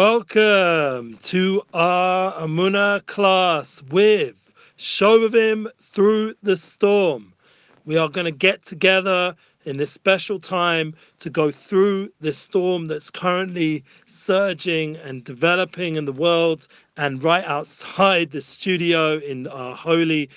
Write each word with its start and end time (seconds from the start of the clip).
Welcome 0.00 1.18
to 1.24 1.60
our 1.74 2.32
Amuna 2.40 3.04
class 3.04 3.82
with 3.90 4.50
Shovavim 4.78 5.66
Through 5.78 6.36
the 6.42 6.56
Storm. 6.56 7.34
We 7.84 7.98
are 7.98 8.08
going 8.08 8.24
to 8.24 8.30
get 8.30 8.64
together 8.64 9.36
in 9.66 9.76
this 9.76 9.92
special 9.92 10.40
time 10.40 10.94
to 11.18 11.28
go 11.28 11.50
through 11.50 12.08
this 12.18 12.38
storm 12.38 12.86
that's 12.86 13.10
currently 13.10 13.84
surging 14.06 14.96
and 14.96 15.22
developing 15.22 15.96
in 15.96 16.06
the 16.06 16.14
world 16.14 16.66
and 16.96 17.22
right 17.22 17.44
outside 17.44 18.30
the 18.30 18.40
studio 18.40 19.18
in 19.18 19.48
our 19.48 19.76
holy, 19.76 20.30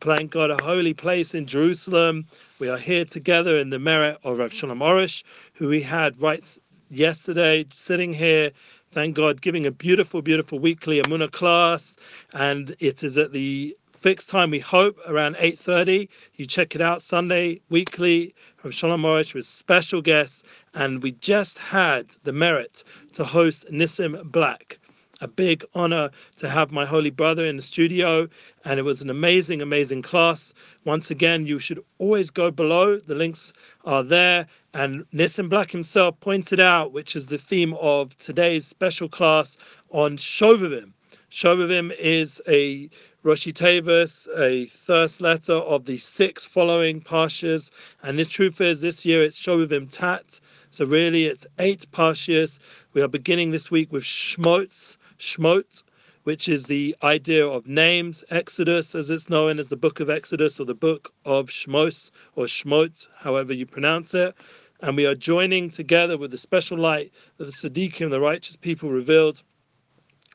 thank 0.00 0.30
God, 0.30 0.50
a 0.50 0.64
holy 0.64 0.94
place 0.94 1.34
in 1.34 1.44
Jerusalem. 1.44 2.24
We 2.58 2.70
are 2.70 2.78
here 2.78 3.04
together 3.04 3.58
in 3.58 3.68
the 3.68 3.78
merit 3.78 4.16
of 4.24 4.38
Rav 4.38 4.54
Shalom 4.54 4.78
Arush, 4.78 5.22
who 5.52 5.68
we 5.68 5.82
had 5.82 6.18
right 6.18 6.58
yesterday 6.88 7.66
sitting 7.70 8.14
here 8.14 8.52
thank 8.92 9.16
God, 9.16 9.40
giving 9.40 9.66
a 9.66 9.70
beautiful, 9.70 10.20
beautiful 10.22 10.58
weekly 10.58 11.02
Amuna 11.02 11.30
class, 11.32 11.96
and 12.34 12.76
it 12.78 13.02
is 13.02 13.16
at 13.16 13.32
the 13.32 13.76
fixed 13.94 14.28
time 14.28 14.50
we 14.50 14.58
hope 14.58 14.98
around 15.06 15.36
8.30 15.36 16.08
you 16.34 16.44
check 16.44 16.74
it 16.74 16.80
out 16.80 17.00
sunday 17.00 17.60
weekly 17.70 18.34
from 18.56 18.72
shalom 18.72 19.02
Arush 19.02 19.32
with 19.32 19.46
special 19.46 20.02
guests. 20.02 20.42
And 20.74 21.04
we 21.04 21.12
just 21.12 21.56
had 21.56 22.16
the 22.24 22.32
merit 22.32 22.82
to 23.12 23.22
host 23.22 23.64
nissim 23.70 24.24
black 24.32 24.80
a 25.22 25.28
big 25.28 25.64
honor 25.74 26.10
to 26.36 26.48
have 26.48 26.72
my 26.72 26.84
holy 26.84 27.08
brother 27.10 27.46
in 27.46 27.56
the 27.56 27.62
studio, 27.62 28.28
and 28.64 28.78
it 28.78 28.82
was 28.82 29.00
an 29.00 29.08
amazing, 29.08 29.62
amazing 29.62 30.02
class. 30.02 30.52
Once 30.84 31.10
again, 31.10 31.46
you 31.46 31.60
should 31.60 31.82
always 31.98 32.28
go 32.28 32.50
below. 32.50 32.98
The 32.98 33.14
links 33.14 33.52
are 33.84 34.02
there. 34.02 34.46
And 34.74 35.06
Nissim 35.14 35.48
Black 35.48 35.70
himself 35.70 36.18
pointed 36.20 36.58
out, 36.58 36.92
which 36.92 37.14
is 37.14 37.28
the 37.28 37.38
theme 37.38 37.74
of 37.74 38.16
today's 38.18 38.66
special 38.66 39.08
class 39.08 39.56
on 39.90 40.16
Shovavim. 40.16 40.92
Shovavim 41.30 41.96
is 41.98 42.42
a 42.48 42.90
Roshi 43.24 43.52
Tevis, 43.52 44.26
a 44.36 44.66
first 44.66 45.20
letter 45.20 45.54
of 45.54 45.84
the 45.84 45.98
six 45.98 46.44
following 46.44 47.00
Parshas. 47.00 47.70
And 48.02 48.18
the 48.18 48.24
truth 48.24 48.60
is, 48.60 48.80
this 48.80 49.06
year 49.06 49.22
it's 49.22 49.40
Shovavim 49.40 49.88
Tat. 49.88 50.40
So 50.70 50.84
really, 50.84 51.26
it's 51.26 51.46
eight 51.58 51.86
Parshas. 51.92 52.58
We 52.94 53.02
are 53.02 53.08
beginning 53.08 53.50
this 53.50 53.70
week 53.70 53.92
with 53.92 54.04
Shmotz, 54.04 54.96
Shmot, 55.22 55.84
which 56.24 56.48
is 56.48 56.66
the 56.66 56.96
idea 57.04 57.46
of 57.46 57.68
names, 57.68 58.24
Exodus, 58.30 58.96
as 58.96 59.08
it's 59.08 59.30
known 59.30 59.60
as 59.60 59.68
the 59.68 59.76
book 59.76 60.00
of 60.00 60.10
Exodus 60.10 60.58
or 60.58 60.64
the 60.64 60.74
book 60.74 61.14
of 61.24 61.46
Shmos 61.46 62.10
or 62.34 62.46
Shmot, 62.46 63.06
however 63.18 63.52
you 63.52 63.64
pronounce 63.64 64.14
it. 64.14 64.34
And 64.80 64.96
we 64.96 65.06
are 65.06 65.14
joining 65.14 65.70
together 65.70 66.18
with 66.18 66.32
the 66.32 66.38
special 66.38 66.76
light 66.76 67.12
that 67.36 67.44
the 67.44 67.52
Siddiqim, 67.52 68.10
the 68.10 68.18
righteous 68.18 68.56
people, 68.56 68.90
revealed 68.90 69.44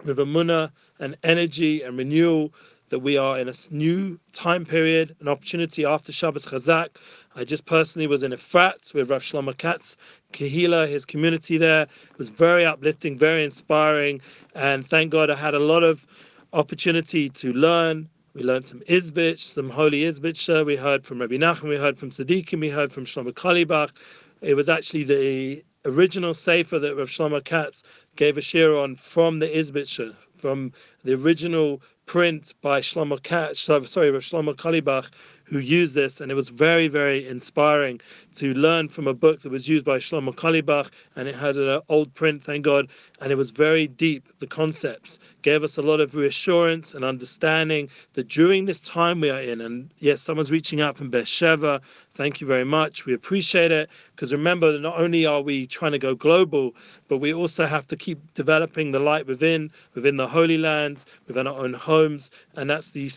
with 0.05 0.19
a 0.19 0.23
Amunah 0.23 0.71
and 0.99 1.17
energy 1.21 1.81
and 1.81 1.97
renewal 1.97 2.53
that 2.89 2.99
we 2.99 3.17
are 3.17 3.37
in 3.37 3.49
a 3.49 3.53
new 3.71 4.19
time 4.33 4.65
period, 4.65 5.15
an 5.19 5.27
opportunity 5.27 5.85
after 5.85 6.11
Shabbos 6.11 6.45
Chazak. 6.45 6.89
I 7.35 7.43
just 7.43 7.65
personally 7.65 8.07
was 8.07 8.23
in 8.23 8.31
Efrat 8.31 8.93
with 8.93 9.09
Rav 9.09 9.21
Shlomo 9.21 9.55
Katz, 9.57 9.97
Kehila, 10.33 10.87
his 10.87 11.05
community 11.05 11.57
there. 11.57 11.83
It 11.83 12.17
was 12.17 12.29
very 12.29 12.65
uplifting, 12.65 13.17
very 13.17 13.43
inspiring, 13.43 14.21
and 14.55 14.87
thank 14.89 15.11
God 15.11 15.29
I 15.29 15.35
had 15.35 15.53
a 15.53 15.59
lot 15.59 15.83
of 15.83 16.07
opportunity 16.53 17.29
to 17.29 17.53
learn. 17.53 18.09
We 18.33 18.43
learned 18.43 18.65
some 18.65 18.81
Izbich, 18.81 19.39
some 19.39 19.69
holy 19.69 20.01
Izbich. 20.01 20.65
We 20.65 20.75
heard 20.75 21.05
from 21.05 21.19
Rabbi 21.19 21.35
Nachman, 21.35 21.69
we 21.69 21.77
heard 21.77 21.97
from 21.97 22.11
Sadiqim, 22.11 22.59
we 22.59 22.69
heard 22.69 22.93
from 22.93 23.05
Shlomo 23.05 23.33
Carlebach. 23.33 23.91
It 24.41 24.53
was 24.53 24.69
actually 24.69 25.03
the 25.03 25.63
original 25.85 26.33
Sefer 26.33 26.79
that 26.79 26.95
Rav 26.95 27.09
Shlomo 27.09 27.43
Katz 27.43 27.83
gave 28.15 28.37
a 28.37 28.41
share 28.41 28.77
on 28.77 28.95
from 28.95 29.39
the 29.39 29.47
Izbitcher, 29.47 30.13
from 30.37 30.71
the 31.03 31.13
original 31.13 31.81
print 32.05 32.53
by 32.61 32.79
Shlomo 32.79 33.21
Katz, 33.21 33.59
sorry, 33.59 33.81
Shlomo 33.81 34.55
Carlebach, 34.55 35.11
who 35.43 35.59
used 35.59 35.95
this, 35.95 36.19
and 36.19 36.31
it 36.31 36.35
was 36.35 36.49
very, 36.49 36.87
very 36.87 37.27
inspiring 37.27 37.99
to 38.33 38.53
learn 38.53 38.89
from 38.89 39.07
a 39.07 39.13
book 39.13 39.41
that 39.41 39.51
was 39.51 39.67
used 39.67 39.85
by 39.85 39.97
Shlomo 39.97 40.33
Carlebach, 40.35 40.89
and 41.15 41.27
it 41.27 41.35
had 41.35 41.55
an 41.55 41.81
old 41.89 42.13
print, 42.13 42.43
thank 42.43 42.65
God, 42.65 42.87
and 43.21 43.31
it 43.31 43.35
was 43.35 43.51
very 43.51 43.87
deep. 43.87 44.27
The 44.39 44.47
concepts 44.47 45.19
gave 45.41 45.63
us 45.63 45.77
a 45.77 45.81
lot 45.81 46.01
of 46.01 46.15
reassurance 46.15 46.93
and 46.93 47.05
understanding 47.05 47.89
that 48.13 48.27
during 48.27 48.65
this 48.65 48.81
time 48.81 49.21
we 49.21 49.29
are 49.29 49.41
in, 49.41 49.61
and 49.61 49.89
yes, 49.99 50.21
someone's 50.21 50.51
reaching 50.51 50.81
out 50.81 50.97
from 50.97 51.09
Beersheba. 51.09 51.81
Thank 52.15 52.41
you 52.41 52.47
very 52.47 52.65
much. 52.65 53.05
We 53.05 53.13
appreciate 53.13 53.71
it 53.71 53.89
because 54.15 54.33
remember 54.33 54.71
that 54.71 54.79
not 54.79 54.99
only 54.99 55.25
are 55.25 55.41
we 55.41 55.67
trying 55.67 55.91
to 55.91 55.99
go 55.99 56.15
global, 56.15 56.73
but 57.07 57.19
we 57.19 57.33
also 57.33 57.65
have 57.65 57.87
to 57.87 57.95
keep 57.95 58.33
developing 58.33 58.91
the 58.91 58.99
light 58.99 59.27
within, 59.27 59.71
within 59.93 60.17
the 60.17 60.26
Holy 60.27 60.57
Land, 60.57 61.05
within 61.27 61.47
our 61.47 61.57
own 61.57 61.73
homes, 61.73 62.29
and 62.55 62.69
that's 62.69 62.91
the 62.91 63.09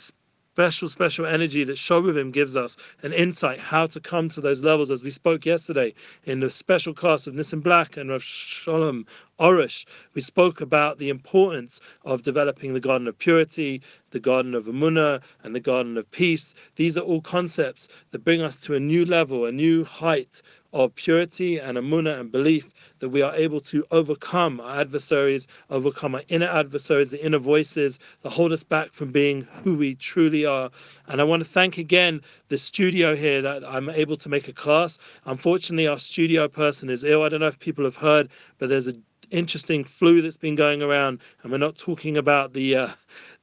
special, 0.60 0.88
special 0.88 1.26
energy 1.26 1.64
that 1.64 1.76
Shovavim 1.76 2.32
gives 2.32 2.56
us, 2.56 2.76
an 3.02 3.12
insight 3.12 3.58
how 3.58 3.86
to 3.86 4.00
come 4.00 4.28
to 4.28 4.40
those 4.40 4.62
levels, 4.62 4.90
as 4.90 5.02
we 5.02 5.10
spoke 5.10 5.46
yesterday 5.46 5.94
in 6.24 6.40
the 6.40 6.50
special 6.50 6.92
class 6.92 7.26
of 7.26 7.34
Nissim 7.34 7.62
Black 7.62 7.96
and 7.96 8.10
Rav 8.10 8.22
Shalom 8.22 9.06
Arush. 9.38 9.86
We 10.14 10.20
spoke 10.20 10.60
about 10.60 10.98
the 10.98 11.08
importance 11.08 11.80
of 12.04 12.22
developing 12.22 12.74
the 12.74 12.80
garden 12.80 13.06
of 13.06 13.18
purity, 13.18 13.80
the 14.10 14.20
garden 14.20 14.54
of 14.54 14.66
Amunah, 14.66 15.22
and 15.44 15.54
the 15.54 15.60
garden 15.60 15.96
of 15.96 16.10
peace. 16.10 16.52
These 16.76 16.98
are 16.98 17.02
all 17.02 17.22
concepts 17.22 17.88
that 18.10 18.24
bring 18.24 18.42
us 18.42 18.58
to 18.60 18.74
a 18.74 18.80
new 18.80 19.04
level, 19.04 19.46
a 19.46 19.52
new 19.52 19.84
height 19.84 20.42
of 20.72 20.94
purity 20.94 21.58
and 21.58 21.76
amunah 21.76 22.20
and 22.20 22.30
belief 22.30 22.72
that 23.00 23.08
we 23.08 23.22
are 23.22 23.34
able 23.34 23.60
to 23.60 23.84
overcome 23.90 24.60
our 24.60 24.80
adversaries, 24.80 25.46
overcome 25.70 26.14
our 26.14 26.22
inner 26.28 26.46
adversaries, 26.46 27.10
the 27.10 27.24
inner 27.24 27.38
voices 27.38 27.98
that 28.22 28.30
hold 28.30 28.52
us 28.52 28.62
back 28.62 28.92
from 28.92 29.10
being 29.10 29.42
who 29.64 29.74
we 29.74 29.94
truly 29.96 30.44
are. 30.44 30.70
And 31.08 31.20
I 31.20 31.24
want 31.24 31.40
to 31.40 31.48
thank 31.48 31.78
again 31.78 32.20
the 32.48 32.58
studio 32.58 33.16
here 33.16 33.42
that 33.42 33.64
I'm 33.64 33.90
able 33.90 34.16
to 34.16 34.28
make 34.28 34.48
a 34.48 34.52
class. 34.52 34.98
Unfortunately, 35.26 35.86
our 35.86 35.98
studio 35.98 36.48
person 36.48 36.90
is 36.90 37.04
ill. 37.04 37.22
I 37.22 37.28
don't 37.28 37.40
know 37.40 37.46
if 37.46 37.58
people 37.58 37.84
have 37.84 37.96
heard, 37.96 38.28
but 38.58 38.68
there's 38.68 38.86
an 38.86 39.02
interesting 39.30 39.84
flu 39.84 40.22
that's 40.22 40.36
been 40.36 40.54
going 40.56 40.82
around, 40.82 41.20
and 41.42 41.52
we're 41.52 41.58
not 41.58 41.76
talking 41.76 42.16
about 42.16 42.52
the 42.52 42.76
uh, 42.76 42.88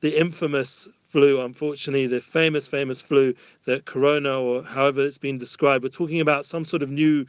the 0.01 0.17
infamous 0.19 0.87
flu, 1.17 1.41
unfortunately, 1.41 2.05
the 2.05 2.21
famous, 2.21 2.67
famous 2.67 3.01
flu, 3.01 3.33
that 3.65 3.85
corona 3.85 4.39
or 4.39 4.61
however 4.61 5.03
it's 5.03 5.17
been 5.17 5.39
described. 5.39 5.83
We're 5.83 5.89
talking 5.89 6.21
about 6.21 6.45
some 6.45 6.63
sort 6.63 6.83
of 6.83 6.91
new 6.91 7.25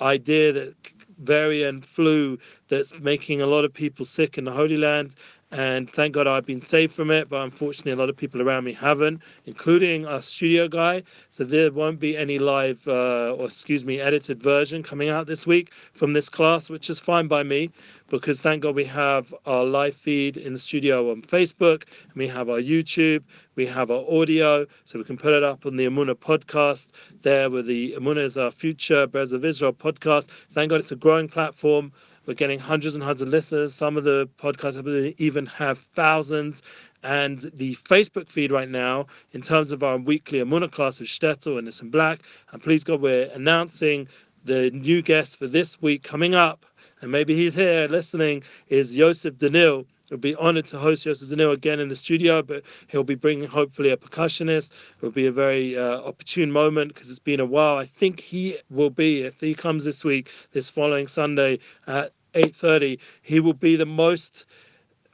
idea 0.00 0.52
that 0.52 0.76
variant 1.18 1.84
flu 1.84 2.38
that's 2.68 2.96
making 3.00 3.40
a 3.40 3.46
lot 3.46 3.64
of 3.64 3.74
people 3.74 4.04
sick 4.04 4.38
in 4.38 4.44
the 4.44 4.52
Holy 4.52 4.76
Land. 4.76 5.16
And 5.54 5.88
thank 5.88 6.14
God 6.14 6.26
I've 6.26 6.44
been 6.44 6.60
saved 6.60 6.92
from 6.92 7.12
it, 7.12 7.28
but 7.28 7.40
unfortunately, 7.42 7.92
a 7.92 7.96
lot 7.96 8.08
of 8.08 8.16
people 8.16 8.42
around 8.42 8.64
me 8.64 8.72
haven't, 8.72 9.22
including 9.46 10.04
our 10.04 10.20
studio 10.20 10.66
guy. 10.66 11.04
So 11.28 11.44
there 11.44 11.70
won't 11.70 12.00
be 12.00 12.16
any 12.16 12.40
live, 12.40 12.82
uh, 12.88 13.36
or 13.38 13.44
excuse 13.44 13.84
me, 13.84 14.00
edited 14.00 14.42
version 14.42 14.82
coming 14.82 15.10
out 15.10 15.28
this 15.28 15.46
week 15.46 15.70
from 15.92 16.12
this 16.12 16.28
class, 16.28 16.68
which 16.68 16.90
is 16.90 16.98
fine 16.98 17.28
by 17.28 17.44
me 17.44 17.70
because 18.08 18.40
thank 18.40 18.62
God 18.62 18.74
we 18.74 18.84
have 18.84 19.32
our 19.46 19.64
live 19.64 19.94
feed 19.94 20.36
in 20.36 20.52
the 20.52 20.58
studio 20.58 21.10
on 21.10 21.22
Facebook, 21.22 21.84
and 22.02 22.16
we 22.16 22.28
have 22.28 22.48
our 22.50 22.60
YouTube, 22.60 23.22
we 23.54 23.64
have 23.66 23.90
our 23.90 24.04
audio, 24.10 24.66
so 24.84 24.98
we 24.98 25.04
can 25.04 25.16
put 25.16 25.32
it 25.32 25.42
up 25.42 25.64
on 25.66 25.76
the 25.76 25.86
Amuna 25.86 26.14
podcast 26.14 26.88
there, 27.22 27.48
where 27.48 27.62
the 27.62 27.94
Amuna 27.98 28.24
is 28.24 28.36
our 28.36 28.50
future 28.50 29.06
Bears 29.06 29.32
of 29.32 29.44
Israel 29.44 29.72
podcast. 29.72 30.28
Thank 30.50 30.70
God 30.70 30.80
it's 30.80 30.92
a 30.92 30.96
growing 30.96 31.28
platform. 31.28 31.92
We're 32.26 32.34
getting 32.34 32.58
hundreds 32.58 32.94
and 32.94 33.02
hundreds 33.02 33.22
of 33.22 33.28
listeners. 33.28 33.74
Some 33.74 33.96
of 33.96 34.04
the 34.04 34.28
podcasts 34.38 35.14
even 35.18 35.46
have 35.46 35.78
thousands. 35.78 36.62
And 37.02 37.50
the 37.52 37.74
Facebook 37.76 38.30
feed 38.30 38.50
right 38.50 38.68
now, 38.68 39.06
in 39.32 39.42
terms 39.42 39.72
of 39.72 39.82
our 39.82 39.98
weekly 39.98 40.40
Amuna 40.40 40.70
class 40.70 41.00
with 41.00 41.08
Shtetl 41.08 41.58
and 41.58 41.68
Nissim 41.68 41.90
Black, 41.90 42.20
and 42.52 42.62
please 42.62 42.82
God, 42.82 43.02
we're 43.02 43.30
announcing 43.34 44.08
the 44.44 44.70
new 44.70 45.02
guest 45.02 45.36
for 45.36 45.46
this 45.46 45.80
week 45.82 46.02
coming 46.02 46.34
up 46.34 46.64
and 47.04 47.12
maybe 47.12 47.36
he's 47.36 47.54
here 47.54 47.86
listening, 47.90 48.42
is 48.68 48.96
Yosef 48.96 49.34
Danil. 49.34 49.84
We'll 50.10 50.18
be 50.18 50.34
honored 50.36 50.66
to 50.68 50.78
host 50.78 51.04
Yosef 51.04 51.28
Danil 51.28 51.52
again 51.52 51.78
in 51.78 51.88
the 51.88 51.96
studio, 51.96 52.40
but 52.40 52.62
he'll 52.88 53.04
be 53.04 53.14
bringing 53.14 53.46
hopefully 53.46 53.90
a 53.90 53.96
percussionist. 53.98 54.70
It'll 54.98 55.10
be 55.10 55.26
a 55.26 55.32
very 55.32 55.76
uh, 55.76 56.00
opportune 56.00 56.50
moment 56.50 56.94
because 56.94 57.10
it's 57.10 57.18
been 57.18 57.40
a 57.40 57.44
while. 57.44 57.76
I 57.76 57.84
think 57.84 58.20
he 58.20 58.56
will 58.70 58.88
be, 58.88 59.20
if 59.22 59.38
he 59.38 59.54
comes 59.54 59.84
this 59.84 60.02
week, 60.02 60.30
this 60.52 60.70
following 60.70 61.06
Sunday 61.06 61.58
at 61.86 62.12
8.30, 62.34 62.98
he 63.22 63.40
will 63.40 63.54
be 63.54 63.76
the 63.76 63.86
most 63.86 64.44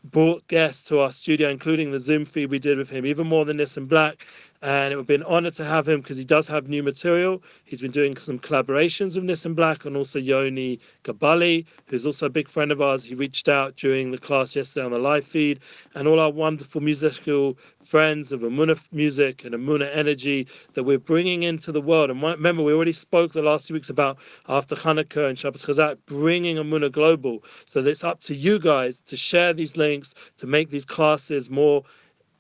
brought 0.05 0.47
guest 0.49 0.87
to 0.89 1.01
our 1.01 1.13
studio, 1.13 1.51
including 1.51 1.91
the 1.91 2.01
Zoom 2.01 2.25
feed 2.25 2.51
we 2.51 2.59
did 2.59 2.79
with 2.79 2.91
him, 2.91 3.07
even 3.07 3.27
more 3.27 3.45
than 3.45 3.59
Nissim 3.59 3.89
Black. 3.89 4.27
And 4.63 4.93
it 4.93 4.97
would 4.97 5.07
be 5.07 5.15
an 5.15 5.23
honor 5.23 5.51
to 5.51 5.65
have 5.65 5.89
him 5.89 6.01
because 6.01 6.19
he 6.19 6.25
does 6.25 6.47
have 6.49 6.69
new 6.69 6.83
material. 6.83 7.43
He's 7.65 7.81
been 7.81 7.91
doing 7.91 8.17
some 8.17 8.39
collaborations 8.39 9.15
with 9.15 9.25
Nissim 9.25 9.55
Black 9.55 9.85
and 9.85 9.97
also 9.97 10.19
Yoni 10.19 10.79
Gabali, 11.05 11.65
who's 11.87 12.05
also 12.05 12.27
a 12.27 12.31
big 12.31 12.49
friend 12.49 12.71
of 12.71 12.83
ours. 12.83 13.05
He 13.05 13.15
reached 13.15 13.49
out 13.49 13.77
during 13.77 14.11
the 14.11 14.19
class 14.19 14.55
yesterday 14.55 14.85
on 14.85 14.93
the 14.93 15.01
live 15.01 15.25
feed, 15.25 15.61
and 15.95 16.07
all 16.07 16.21
our 16.21 16.31
wonderful 16.31 16.81
musical 16.81 17.57
friends 17.85 18.33
of 18.33 18.41
Amuna 18.41 18.79
music 18.93 19.45
and 19.45 19.55
Amuna 19.55 19.89
energy 19.95 20.47
that 20.75 20.85
we're 20.85 20.99
bringing 20.99 21.43
into 21.43 21.73
the 21.73 21.81
world. 21.81 22.11
And 22.11 22.23
remember, 22.23 22.63
we 22.63 22.73
already 22.73 22.93
spoke 22.93 23.33
the 23.33 23.43
last 23.43 23.67
few 23.67 23.75
weeks 23.75 23.91
about 23.91 24.19
after 24.49 24.75
Hanukkah 24.75 25.29
and 25.29 25.39
Shabbos 25.39 25.65
Chazak 25.65 25.97
bringing 26.07 26.57
Amuna 26.57 26.93
global. 26.93 27.43
So 27.65 27.83
it's 27.85 28.05
up 28.05 28.21
to 28.23 28.35
you 28.35 28.59
guys 28.59 29.01
to 29.03 29.17
share 29.17 29.53
these 29.53 29.77
links 29.77 30.15
to 30.37 30.47
make 30.47 30.71
these 30.71 30.85
classes 30.85 31.49
more 31.51 31.83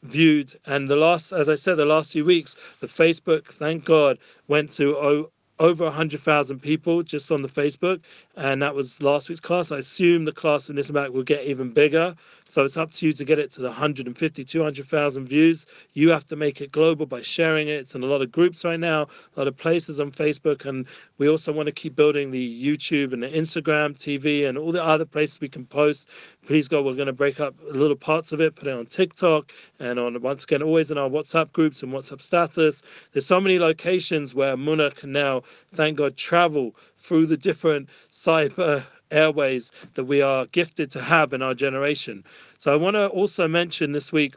viewed. 0.02 0.54
And 0.66 0.88
the 0.88 0.96
last, 0.96 1.32
as 1.32 1.48
I 1.48 1.54
said, 1.54 1.76
the 1.76 1.84
last 1.84 2.12
few 2.12 2.24
weeks, 2.24 2.56
the 2.80 2.86
Facebook, 2.86 3.46
thank 3.46 3.84
God, 3.84 4.18
went 4.48 4.70
to 4.72 5.28
over 5.60 5.84
100,000 5.84 6.58
people 6.58 7.02
just 7.02 7.30
on 7.30 7.42
the 7.42 7.48
Facebook, 7.48 8.00
and 8.36 8.62
that 8.62 8.74
was 8.74 9.02
last 9.02 9.28
week's 9.28 9.40
class. 9.40 9.70
I 9.70 9.76
assume 9.76 10.24
the 10.24 10.32
class 10.32 10.70
in 10.70 10.76
this 10.76 10.90
back 10.90 11.10
will 11.10 11.22
get 11.22 11.44
even 11.44 11.70
bigger, 11.70 12.14
so 12.46 12.64
it's 12.64 12.78
up 12.78 12.92
to 12.92 13.06
you 13.06 13.12
to 13.12 13.24
get 13.26 13.38
it 13.38 13.52
to 13.52 13.60
the 13.60 13.68
150, 13.68 14.42
200,000 14.42 15.26
views. 15.26 15.66
You 15.92 16.08
have 16.08 16.24
to 16.26 16.36
make 16.36 16.62
it 16.62 16.72
global 16.72 17.04
by 17.04 17.20
sharing 17.20 17.68
it. 17.68 17.72
It's 17.72 17.94
in 17.94 18.02
a 18.02 18.06
lot 18.06 18.22
of 18.22 18.32
groups 18.32 18.64
right 18.64 18.80
now, 18.80 19.02
a 19.02 19.38
lot 19.38 19.48
of 19.48 19.56
places 19.56 20.00
on 20.00 20.10
Facebook, 20.10 20.64
and 20.64 20.86
we 21.18 21.28
also 21.28 21.52
want 21.52 21.66
to 21.66 21.72
keep 21.72 21.94
building 21.94 22.30
the 22.30 22.64
YouTube 22.66 23.12
and 23.12 23.22
the 23.22 23.28
Instagram, 23.28 23.94
TV, 23.94 24.48
and 24.48 24.56
all 24.56 24.72
the 24.72 24.82
other 24.82 25.04
places 25.04 25.42
we 25.42 25.48
can 25.50 25.66
post. 25.66 26.08
Please 26.46 26.68
God, 26.68 26.84
we're 26.84 26.94
going 26.94 27.06
to 27.06 27.12
break 27.12 27.38
up 27.38 27.54
little 27.62 27.96
parts 27.96 28.32
of 28.32 28.40
it, 28.40 28.56
put 28.56 28.66
it 28.66 28.74
on 28.74 28.86
TikTok, 28.86 29.52
and 29.78 29.98
on 29.98 30.20
once 30.22 30.44
again, 30.44 30.62
always 30.62 30.90
in 30.90 30.98
our 30.98 31.08
WhatsApp 31.08 31.52
groups 31.52 31.82
and 31.82 31.92
WhatsApp 31.92 32.20
status. 32.20 32.82
There's 33.12 33.26
so 33.26 33.40
many 33.40 33.58
locations 33.58 34.34
where 34.34 34.56
Muna 34.56 34.94
can 34.94 35.12
now 35.12 35.42
thank 35.74 35.98
God, 35.98 36.16
travel 36.16 36.74
through 36.98 37.26
the 37.26 37.36
different 37.36 37.88
cyber 38.10 38.84
airways 39.10 39.70
that 39.94 40.04
we 40.04 40.22
are 40.22 40.46
gifted 40.46 40.90
to 40.92 41.02
have 41.02 41.32
in 41.32 41.42
our 41.42 41.54
generation. 41.54 42.24
So 42.58 42.72
I 42.72 42.76
want 42.76 42.94
to 42.94 43.08
also 43.08 43.46
mention 43.46 43.92
this 43.92 44.12
week 44.12 44.34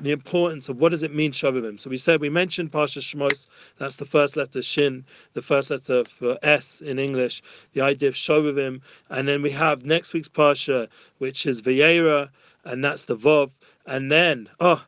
the 0.00 0.10
importance 0.10 0.68
of 0.68 0.80
what 0.80 0.88
does 0.88 1.02
it 1.02 1.14
mean 1.14 1.32
Shovavim. 1.32 1.78
So 1.78 1.90
we 1.90 1.98
said 1.98 2.20
we 2.20 2.30
mentioned 2.30 2.72
Parsha 2.72 3.00
Shmos, 3.00 3.46
that's 3.78 3.96
the 3.96 4.04
first 4.04 4.36
letter 4.36 4.62
Shin, 4.62 5.04
the 5.34 5.42
first 5.42 5.70
letter 5.70 6.04
for 6.04 6.38
S 6.42 6.80
in 6.80 6.98
English, 6.98 7.42
the 7.74 7.82
idea 7.82 8.08
of 8.08 8.14
Shovavim, 8.14 8.80
and 9.10 9.28
then 9.28 9.42
we 9.42 9.50
have 9.50 9.84
next 9.84 10.14
week's 10.14 10.28
Parsha, 10.28 10.88
which 11.18 11.46
is 11.46 11.60
Vayera, 11.60 12.30
and 12.64 12.82
that's 12.82 13.04
the 13.04 13.16
Vov, 13.16 13.50
and 13.86 14.10
then 14.10 14.48
oh 14.60 14.82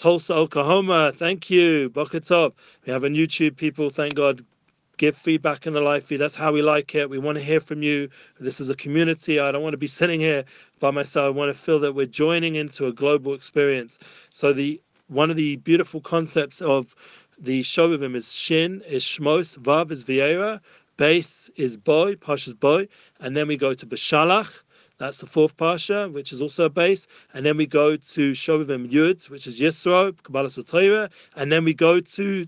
Tulsa, 0.00 0.32
Oklahoma. 0.32 1.12
Thank 1.14 1.50
you. 1.50 1.90
Bokatov. 1.90 2.54
We 2.86 2.92
have 2.92 3.04
on 3.04 3.14
YouTube 3.14 3.58
people, 3.58 3.90
thank 3.90 4.14
God, 4.14 4.42
give 5.00 5.16
feedback 5.16 5.66
in 5.66 5.72
the 5.72 5.80
live 5.80 6.04
feed. 6.04 6.18
That's 6.18 6.34
how 6.34 6.52
we 6.52 6.60
like 6.60 6.94
it. 6.94 7.08
We 7.08 7.16
want 7.16 7.38
to 7.38 7.42
hear 7.42 7.58
from 7.58 7.82
you. 7.82 8.10
This 8.38 8.60
is 8.60 8.68
a 8.68 8.74
community. 8.74 9.40
I 9.40 9.50
don't 9.50 9.62
want 9.62 9.72
to 9.72 9.78
be 9.78 9.86
sitting 9.86 10.20
here 10.20 10.44
by 10.78 10.90
myself. 10.90 11.24
I 11.24 11.30
want 11.30 11.50
to 11.50 11.58
feel 11.58 11.80
that 11.80 11.94
we're 11.94 12.04
joining 12.04 12.56
into 12.56 12.86
a 12.86 12.92
global 12.92 13.32
experience. 13.32 13.98
So 14.28 14.52
the 14.52 14.78
one 15.08 15.30
of 15.30 15.36
the 15.36 15.56
beautiful 15.56 16.02
concepts 16.02 16.60
of 16.60 16.94
the 17.38 17.62
Shovavim 17.62 18.14
is 18.14 18.34
Shin, 18.34 18.82
is 18.86 19.02
Shmos, 19.02 19.56
Vav 19.58 19.90
is 19.90 20.04
Viera, 20.04 20.60
Base 20.98 21.48
is 21.56 21.78
Bo, 21.78 22.14
Pasha's 22.14 22.52
Bo, 22.52 22.86
and 23.20 23.34
then 23.34 23.48
we 23.48 23.56
go 23.56 23.72
to 23.72 23.86
Beshalach. 23.86 24.60
That's 24.98 25.20
the 25.20 25.26
fourth 25.26 25.56
Pasha, 25.56 26.10
which 26.10 26.30
is 26.30 26.42
also 26.42 26.66
a 26.66 26.68
base. 26.68 27.06
And 27.32 27.46
then 27.46 27.56
we 27.56 27.64
go 27.64 27.96
to 27.96 28.32
Shovavim 28.32 28.90
Yud, 28.90 29.30
which 29.30 29.46
is 29.46 29.58
Yisro, 29.58 30.14
Kabbalah 30.22 30.48
Satira. 30.48 31.10
And 31.36 31.50
then 31.50 31.64
we 31.64 31.72
go 31.72 32.00
to 32.00 32.46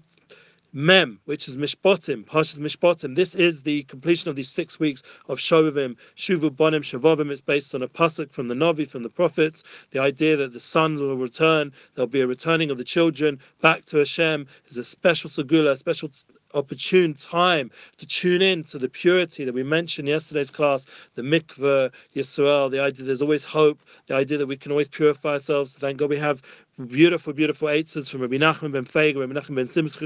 Mem, 0.75 1.21
which 1.27 1.49
is 1.49 1.59
Mishpotim, 1.59 2.25
Parshas 2.25 2.59
Mishpotim. 2.59 3.15
This 3.15 3.35
is 3.35 3.63
the 3.63 3.83
completion 3.85 4.31
of 4.31 4.37
these 4.37 4.49
six 4.49 4.81
weeks 4.81 5.03
of 5.29 5.39
Shovavim, 5.39 5.97
Shuvu 6.17 6.49
Bonim, 6.49 6.81
Shavavim. 6.81 7.31
It's 7.31 7.43
based 7.43 7.75
on 7.75 7.83
a 7.83 7.89
pasuk 7.89 8.33
from 8.33 8.49
the 8.49 8.55
Navi, 8.55 8.89
from 8.89 9.03
the 9.03 9.11
prophets. 9.11 9.63
The 9.91 9.99
idea 9.99 10.35
that 10.39 10.55
the 10.55 10.61
sons 10.61 10.99
will 10.99 11.19
return, 11.19 11.73
there'll 11.95 12.07
be 12.07 12.23
a 12.23 12.27
returning 12.27 12.71
of 12.71 12.79
the 12.79 12.85
children 12.85 13.39
back 13.61 13.85
to 13.87 13.99
Hashem 13.99 14.47
is 14.67 14.79
a 14.79 14.85
special 14.85 15.29
segula, 15.29 15.73
a 15.73 15.77
special 15.77 16.11
opportune 16.55 17.15
time 17.15 17.71
to 17.97 18.07
tune 18.07 18.43
in 18.43 18.65
to 18.65 18.79
the 18.79 18.89
purity 18.89 19.45
that 19.45 19.55
we 19.55 19.63
mentioned 19.63 20.09
yesterday's 20.09 20.51
class, 20.51 20.87
the 21.15 21.23
mikveh, 21.23 21.91
Yisrael, 22.15 22.71
the 22.71 22.81
idea 22.81 23.05
there's 23.05 23.23
always 23.23 23.45
hope, 23.45 23.81
the 24.07 24.15
idea 24.15 24.39
that 24.39 24.47
we 24.47 24.57
can 24.57 24.73
always 24.73 24.89
purify 24.89 25.31
ourselves. 25.31 25.79
Thank 25.79 25.99
God 25.99 26.11
we 26.11 26.19
have 26.19 26.43
beautiful, 26.87 27.33
beautiful 27.33 27.69
eitzes 27.69 28.11
from 28.11 28.23
Rabbi 28.23 28.37
Nachman 28.37 28.73
ben 28.73 28.85
Feiga, 28.85 29.21
Rabbi 29.21 29.39
Nachman 29.39 29.57
ben 29.57 29.69
Simcha 29.69 30.03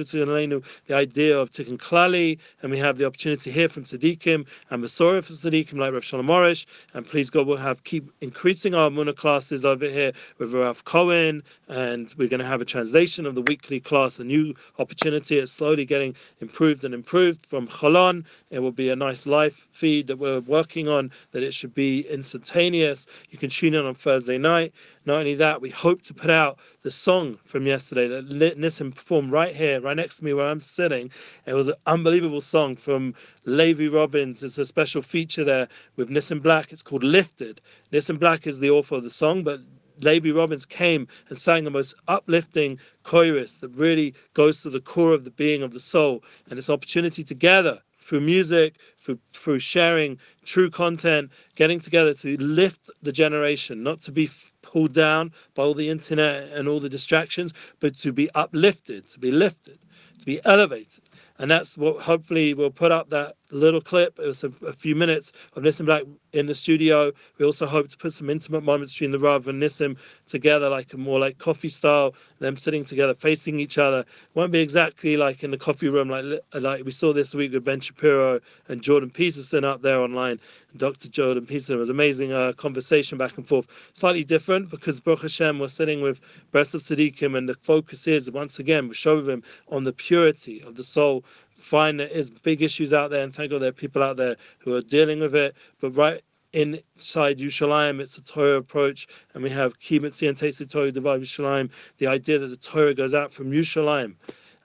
the 0.87 0.95
idea 0.95 1.39
of 1.39 1.51
Tikkun 1.51 1.79
Klali, 1.79 2.39
and 2.63 2.71
we 2.71 2.79
have 2.79 2.99
the 2.99 3.07
opportunity 3.07 3.51
here 3.51 3.69
from 3.69 3.85
Tzaddikim 3.85 4.47
and 4.71 4.85
Masorah 4.85 5.23
for 5.23 5.33
Tzaddikim 5.33 5.75
like 5.75 5.93
Rav 5.93 6.05
Shalom 6.05 6.27
Arush, 6.27 6.67
and 6.95 7.07
please 7.07 7.31
God, 7.31 7.47
we'll 7.47 7.57
have 7.57 7.85
keep 7.85 8.11
increasing 8.21 8.75
our 8.75 8.91
Muna 8.91 9.15
classes 9.15 9.65
over 9.65 9.87
here 9.89 10.13
with 10.39 10.53
Rav 10.53 10.85
Cohen, 10.85 11.43
and 11.69 12.13
we're 12.19 12.29
going 12.29 12.41
to 12.41 12.47
have 12.47 12.61
a 12.61 12.65
translation 12.65 13.27
of 13.27 13.35
the 13.35 13.43
weekly 13.43 13.81
class, 13.81 14.19
a 14.19 14.25
new 14.25 14.55
opportunity. 14.79 15.39
It's 15.39 15.53
slowly 15.53 15.85
getting 15.85 16.15
improved 16.41 16.85
and 16.85 16.95
improved 16.95 17.47
from 17.47 17.67
Cholon. 17.67 18.25
It 18.51 18.59
will 18.59 18.73
be 18.73 18.91
a 18.91 18.97
nice 18.97 19.27
live 19.27 19.55
feed 19.55 20.07
that 20.07 20.19
we're 20.19 20.41
working 20.41 20.89
on, 20.89 21.11
that 21.33 21.43
it 21.43 21.55
should 21.55 21.75
be 21.75 22.01
instantaneous. 22.09 23.07
You 23.31 23.39
can 23.39 23.51
tune 23.51 23.75
in 23.75 23.85
on 23.87 23.95
Thursday 23.95 24.39
night. 24.39 24.73
Not 25.07 25.19
only 25.19 25.35
that, 25.37 25.61
we 25.61 25.71
hope 25.71 26.03
to 26.03 26.15
put 26.15 26.31
out 26.31 26.59
the 26.83 26.91
song 26.91 27.39
from 27.45 27.67
yesterday 27.67 28.09
that 28.09 28.29
Nissim 28.59 28.95
performed 28.95 29.33
right 29.33 29.55
here, 29.55 29.81
right 29.81 29.97
next 29.97 30.19
to 30.19 30.25
me 30.25 30.33
where 30.33 30.47
I'm 30.47 30.61
sitting. 30.61 31.11
It 31.47 31.55
was 31.55 31.69
an 31.69 31.75
unbelievable 31.87 32.41
song 32.41 32.77
from 32.77 33.15
Levy 33.45 33.89
Robbins. 33.89 34.43
It's 34.43 34.59
a 34.59 34.67
special 34.67 35.03
feature 35.03 35.45
there 35.45 35.69
with 35.97 36.11
Nissim 36.11 36.43
Black. 36.43 36.73
It's 36.73 36.83
called 36.83 37.05
Lifted. 37.05 37.61
Nissim 37.93 38.19
Black 38.19 38.47
is 38.47 38.61
the 38.61 38.71
author 38.71 38.97
of 38.97 39.05
the 39.05 39.11
song, 39.11 39.43
but 39.43 39.61
Levy 40.01 40.33
Robbins 40.33 40.67
came 40.67 41.07
and 41.29 41.39
sang 41.39 41.65
the 41.65 41.71
most 41.71 41.95
uplifting 42.09 42.79
chorus 43.03 43.59
that 43.59 43.69
really 43.71 44.15
goes 44.35 44.63
to 44.63 44.71
the 44.71 44.81
core 44.81 45.13
of 45.13 45.25
the 45.25 45.31
being 45.31 45.63
of 45.63 45.73
the 45.73 45.81
soul. 45.81 46.23
And 46.49 46.59
this 46.59 46.71
opportunity 46.71 47.25
together 47.25 47.81
through 48.01 48.21
music, 48.21 48.77
through, 49.07 49.19
through 49.33 49.61
sharing 49.61 50.19
true 50.45 50.69
content, 50.69 51.31
getting 51.55 51.79
together 51.79 52.13
to 52.13 52.37
lift 52.39 52.91
the 53.03 53.13
generation, 53.13 53.83
not 53.83 54.01
to 54.01 54.11
be 54.11 54.29
pulled 54.63 54.93
down 54.93 55.33
by 55.55 55.63
all 55.63 55.75
the 55.75 55.89
internet 55.89 56.53
and 56.53 56.67
all 56.67 56.81
the 56.81 56.89
distractions, 56.89 57.53
but 57.79 57.97
to 57.97 58.13
be 58.13 58.29
uplifted, 58.35 59.07
to 59.07 59.21
be 59.21 59.31
lifted, 59.31 59.79
to 60.19 60.27
be 60.27 60.41
elevated. 60.45 61.05
And 61.39 61.51
that's 61.51 61.77
what 61.77 62.03
hopefully 62.03 62.55
we'll 62.55 62.71
put 62.71 62.91
up 62.91 63.11
that 63.11 63.37
little 63.51 63.81
clip. 63.81 64.19
It 64.19 64.27
was 64.27 64.43
a, 64.43 64.53
a 64.67 64.73
few 64.73 64.95
minutes 64.95 65.33
of 65.55 65.63
Nissim 65.63 65.85
Black 65.85 66.03
in 66.33 66.47
the 66.47 66.55
studio. 66.55 67.13
We 67.39 67.45
also 67.45 67.67
hope 67.67 67.89
to 67.89 67.97
put 67.97 68.13
some 68.13 68.31
intimate 68.31 68.63
moments 68.63 68.93
between 68.95 69.11
the 69.11 69.19
Rav 69.19 69.47
and 69.47 69.63
Nissim 69.63 69.97
together, 70.27 70.69
like 70.69 70.93
a 70.95 70.97
more 70.97 71.19
like 71.19 71.39
coffee 71.39 71.69
style, 71.69 72.15
them 72.39 72.57
sitting 72.57 72.85
together, 72.85 73.15
facing 73.15 73.61
each 73.61 73.79
other. 73.79 74.01
It 74.01 74.07
won't 74.35 74.53
be 74.53 74.61
exactly 74.61 75.17
like 75.17 75.45
in 75.45 75.51
the 75.51 75.59
coffee 75.59 75.89
room, 75.89 76.09
like 76.09 76.25
like 76.55 76.85
we 76.85 76.91
saw 76.91 77.13
this 77.13 77.35
week 77.35 77.53
with 77.53 77.65
Ben 77.65 77.81
Shapiro 77.81 78.41
and 78.69 78.81
Jordan 78.97 79.11
Peterson 79.11 79.63
up 79.63 79.83
there 79.83 80.01
online. 80.01 80.41
Dr. 80.79 81.09
Jordan 81.09 81.45
Peterson 81.45 81.77
was 81.77 81.91
amazing 81.91 82.33
uh, 82.33 82.55
conversation 82.55 83.19
back 83.19 83.37
and 83.37 83.47
forth. 83.47 83.67
Slightly 83.93 84.25
different 84.25 84.71
because 84.71 85.01
Baruch 85.01 85.21
Hashem 85.21 85.59
we're 85.59 85.69
sitting 85.69 86.01
with 86.01 86.19
Breast 86.51 86.75
of 86.75 86.81
Tzaddikim, 86.81 87.37
and 87.37 87.47
the 87.47 87.53
focus 87.57 88.07
is 88.07 88.31
once 88.31 88.59
again 88.59 88.91
showing 88.95 89.27
him 89.27 89.43
on 89.69 89.85
the 89.85 89.93
purity 89.93 90.63
of 90.63 90.77
the 90.77 90.83
soul 90.83 91.27
fine 91.59 91.99
there 91.99 92.09
is 92.09 92.31
big 92.31 92.63
issues 92.63 92.95
out 92.95 93.11
there, 93.11 93.23
and 93.23 93.35
thank 93.35 93.51
God 93.51 93.61
there 93.61 93.69
are 93.69 93.73
people 93.73 94.03
out 94.03 94.17
there 94.17 94.37
who 94.61 94.75
are 94.75 94.81
dealing 94.81 95.21
with 95.21 95.35
it. 95.35 95.55
But 95.79 95.91
right 95.91 96.23
inside 96.55 97.39
Yerushalayim, 97.39 98.01
it's 98.01 98.17
a 98.17 98.25
Torah 98.25 98.57
approach, 98.57 99.09
and 99.35 99.43
we 99.43 99.51
have 99.51 99.79
Kimitzi 99.79 100.27
and 100.27 100.39
Teitzi 100.39 100.67
Torah 100.67 100.91
Devar 100.91 101.19
Yerushalayim, 101.19 101.69
the 101.99 102.07
idea 102.07 102.39
that 102.39 102.49
the 102.49 102.57
Torah 102.57 102.95
goes 102.95 103.13
out 103.13 103.31
from 103.31 103.53
Yerushalayim 103.53 104.15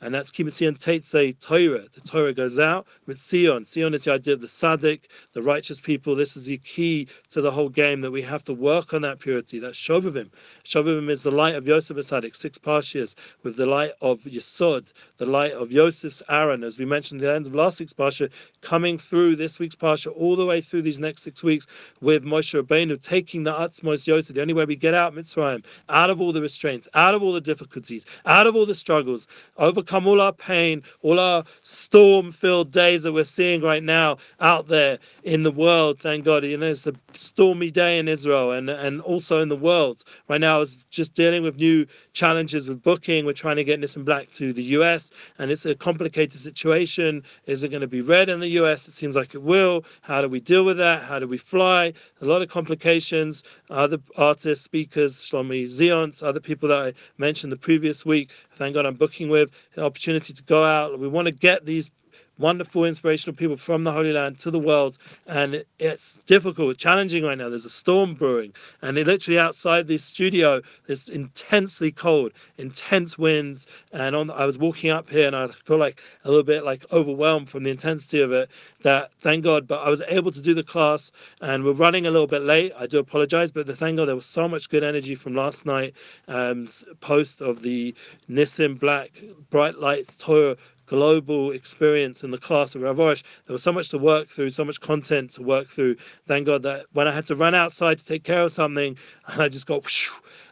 and 0.01 0.13
that's 0.13 0.31
Kimitzion 0.31 0.77
Teitze 0.77 1.39
Torah. 1.39 1.85
The 1.93 2.01
Torah 2.01 2.33
goes 2.33 2.57
out 2.57 2.87
with 3.05 3.21
Sion. 3.21 3.65
Sion 3.65 3.93
is 3.93 4.05
the 4.05 4.13
idea 4.13 4.33
of 4.33 4.41
the 4.41 4.47
Sadik, 4.47 5.11
the 5.33 5.43
righteous 5.43 5.79
people. 5.79 6.15
This 6.15 6.35
is 6.35 6.45
the 6.45 6.57
key 6.57 7.07
to 7.29 7.39
the 7.39 7.51
whole 7.51 7.69
game 7.69 8.01
that 8.01 8.09
we 8.09 8.21
have 8.23 8.43
to 8.45 8.53
work 8.53 8.95
on 8.95 9.03
that 9.03 9.19
purity. 9.19 9.59
That's 9.59 9.77
Shovavim. 9.77 10.29
Shovavim 10.65 11.09
is 11.09 11.21
the 11.21 11.31
light 11.31 11.55
of 11.55 11.67
Yosef 11.67 12.03
Sadik, 12.03 12.33
six 12.33 12.57
Parshias, 12.57 13.13
with 13.43 13.57
the 13.57 13.67
light 13.67 13.91
of 14.01 14.21
Yesod, 14.21 14.91
the 15.17 15.25
light 15.25 15.53
of 15.53 15.71
Yosef's 15.71 16.23
Aaron, 16.29 16.63
as 16.63 16.79
we 16.79 16.85
mentioned 16.85 17.21
at 17.21 17.25
the 17.25 17.35
end 17.35 17.45
of 17.45 17.53
last 17.53 17.79
week's 17.79 17.93
Parsha, 17.93 18.29
coming 18.61 18.97
through 18.97 19.35
this 19.35 19.59
week's 19.59 19.75
Parsha, 19.75 20.11
all 20.15 20.35
the 20.35 20.45
way 20.45 20.61
through 20.61 20.81
these 20.81 20.99
next 20.99 21.21
six 21.21 21.43
weeks 21.43 21.67
with 22.01 22.23
Moshe 22.23 22.59
Rabbeinu 22.59 22.99
taking 22.99 23.43
the 23.43 23.53
Atzmos 23.53 24.07
Yosef, 24.07 24.35
the 24.35 24.41
only 24.41 24.55
way 24.55 24.65
we 24.65 24.75
get 24.75 24.95
out 24.95 25.13
Mitzrayim, 25.13 25.63
out 25.89 26.09
of 26.09 26.19
all 26.19 26.31
the 26.31 26.41
restraints, 26.41 26.89
out 26.95 27.13
of 27.13 27.21
all 27.21 27.33
the 27.33 27.41
difficulties, 27.41 28.03
out 28.25 28.47
of 28.47 28.55
all 28.55 28.65
the 28.65 28.73
struggles, 28.73 29.27
overcoming 29.57 29.90
overcome 29.91 30.07
all 30.07 30.21
our 30.21 30.31
pain, 30.31 30.81
all 31.01 31.19
our 31.19 31.43
storm 31.63 32.31
filled 32.31 32.71
days 32.71 33.03
that 33.03 33.11
we're 33.11 33.23
seeing 33.23 33.61
right 33.61 33.83
now 33.83 34.17
out 34.39 34.67
there 34.67 34.97
in 35.23 35.43
the 35.43 35.51
world. 35.51 35.99
Thank 35.99 36.23
God. 36.23 36.45
You 36.45 36.57
know, 36.57 36.71
it's 36.71 36.87
a 36.87 36.93
stormy 37.13 37.69
day 37.69 37.99
in 37.99 38.07
Israel 38.07 38.51
and, 38.51 38.69
and 38.69 39.01
also 39.01 39.41
in 39.41 39.49
the 39.49 39.55
world. 39.55 40.03
Right 40.29 40.39
now, 40.39 40.55
I 40.55 40.59
was 40.59 40.77
just 40.89 41.13
dealing 41.13 41.43
with 41.43 41.57
new 41.57 41.85
challenges 42.13 42.69
with 42.69 42.81
booking. 42.81 43.25
We're 43.25 43.33
trying 43.33 43.57
to 43.57 43.65
get 43.65 43.81
Nissim 43.81 44.05
Black 44.05 44.31
to 44.31 44.53
the 44.53 44.63
US, 44.79 45.11
and 45.39 45.51
it's 45.51 45.65
a 45.65 45.75
complicated 45.75 46.39
situation. 46.39 47.23
Is 47.45 47.63
it 47.63 47.69
going 47.69 47.81
to 47.81 47.87
be 47.87 48.01
red 48.01 48.29
in 48.29 48.39
the 48.39 48.49
US? 48.61 48.87
It 48.87 48.93
seems 48.93 49.15
like 49.15 49.35
it 49.35 49.41
will. 49.41 49.83
How 50.01 50.21
do 50.21 50.29
we 50.29 50.39
deal 50.39 50.63
with 50.63 50.77
that? 50.77 51.03
How 51.03 51.19
do 51.19 51.27
we 51.27 51.37
fly? 51.37 51.93
A 52.21 52.25
lot 52.25 52.41
of 52.41 52.49
complications. 52.49 53.43
Other 53.69 53.97
artists, 54.15 54.63
speakers, 54.63 55.17
Shlomi 55.17 55.65
Zions, 55.65 56.23
other 56.23 56.39
people 56.39 56.69
that 56.69 56.87
I 56.87 56.93
mentioned 57.17 57.51
the 57.51 57.57
previous 57.57 58.05
week, 58.05 58.31
thank 58.61 58.75
God 58.75 58.85
I'm 58.85 58.93
booking 58.93 59.27
with, 59.29 59.49
opportunity 59.81 60.33
to 60.33 60.43
go 60.43 60.63
out. 60.63 60.99
We 60.99 61.07
want 61.07 61.27
to 61.27 61.31
get 61.31 61.65
these 61.65 61.91
wonderful, 62.37 62.85
inspirational 62.85 63.35
people 63.35 63.57
from 63.57 63.83
the 63.83 63.91
Holy 63.91 64.11
Land 64.11 64.37
to 64.39 64.51
the 64.51 64.59
world. 64.59 64.97
And 65.27 65.63
it's 65.79 66.19
difficult, 66.25 66.77
challenging 66.77 67.23
right 67.23 67.37
now. 67.37 67.49
There's 67.49 67.65
a 67.65 67.69
storm 67.69 68.15
brewing, 68.15 68.53
and 68.81 68.97
it 68.97 69.07
literally 69.07 69.39
outside 69.39 69.87
this 69.87 70.03
studio, 70.03 70.61
it's 70.87 71.09
intensely 71.09 71.91
cold, 71.91 72.33
intense 72.57 73.17
winds. 73.17 73.67
And 73.91 74.15
on, 74.15 74.31
I 74.31 74.45
was 74.45 74.57
walking 74.57 74.89
up 74.89 75.09
here, 75.09 75.27
and 75.27 75.35
I 75.35 75.47
feel 75.47 75.77
like 75.77 76.01
a 76.25 76.29
little 76.29 76.43
bit 76.43 76.63
like 76.63 76.85
overwhelmed 76.91 77.49
from 77.49 77.63
the 77.63 77.69
intensity 77.69 78.21
of 78.21 78.31
it. 78.31 78.49
That 78.81 79.11
thank 79.19 79.43
God, 79.43 79.67
but 79.67 79.81
I 79.81 79.89
was 79.89 80.01
able 80.07 80.31
to 80.31 80.41
do 80.41 80.53
the 80.53 80.63
class, 80.63 81.11
and 81.41 81.63
we're 81.63 81.73
running 81.73 82.07
a 82.07 82.11
little 82.11 82.27
bit 82.27 82.41
late. 82.41 82.73
I 82.77 82.87
do 82.87 82.99
apologize, 82.99 83.51
but 83.51 83.65
the 83.67 83.75
thank 83.75 83.97
God 83.97 84.07
there 84.07 84.15
was 84.15 84.25
so 84.25 84.47
much 84.47 84.69
good 84.69 84.83
energy 84.83 85.15
from 85.15 85.35
last 85.35 85.65
night. 85.65 85.93
Um, 86.27 86.67
post 86.99 87.41
of 87.41 87.61
the 87.61 87.93
Nissim 88.29 88.79
Black 88.79 89.11
Bright 89.49 89.79
Lights 89.79 90.15
Torah 90.15 90.55
global 90.91 91.51
experience 91.51 92.21
in 92.21 92.31
the 92.31 92.37
class 92.37 92.75
of 92.75 92.81
Rav 92.81 92.97
Arush. 92.97 93.23
There 93.45 93.53
was 93.53 93.63
so 93.63 93.71
much 93.71 93.87
to 93.91 93.97
work 93.97 94.27
through, 94.27 94.49
so 94.49 94.65
much 94.65 94.81
content 94.81 95.31
to 95.31 95.41
work 95.41 95.69
through. 95.69 95.95
Thank 96.27 96.47
God 96.47 96.63
that 96.63 96.85
when 96.91 97.07
I 97.07 97.13
had 97.13 97.25
to 97.27 97.35
run 97.37 97.55
outside 97.55 97.97
to 97.99 98.05
take 98.05 98.25
care 98.25 98.41
of 98.41 98.51
something, 98.51 98.97
and 99.27 99.41
I 99.41 99.47
just 99.47 99.67
got 99.67 99.83
whoosh, 99.83 100.09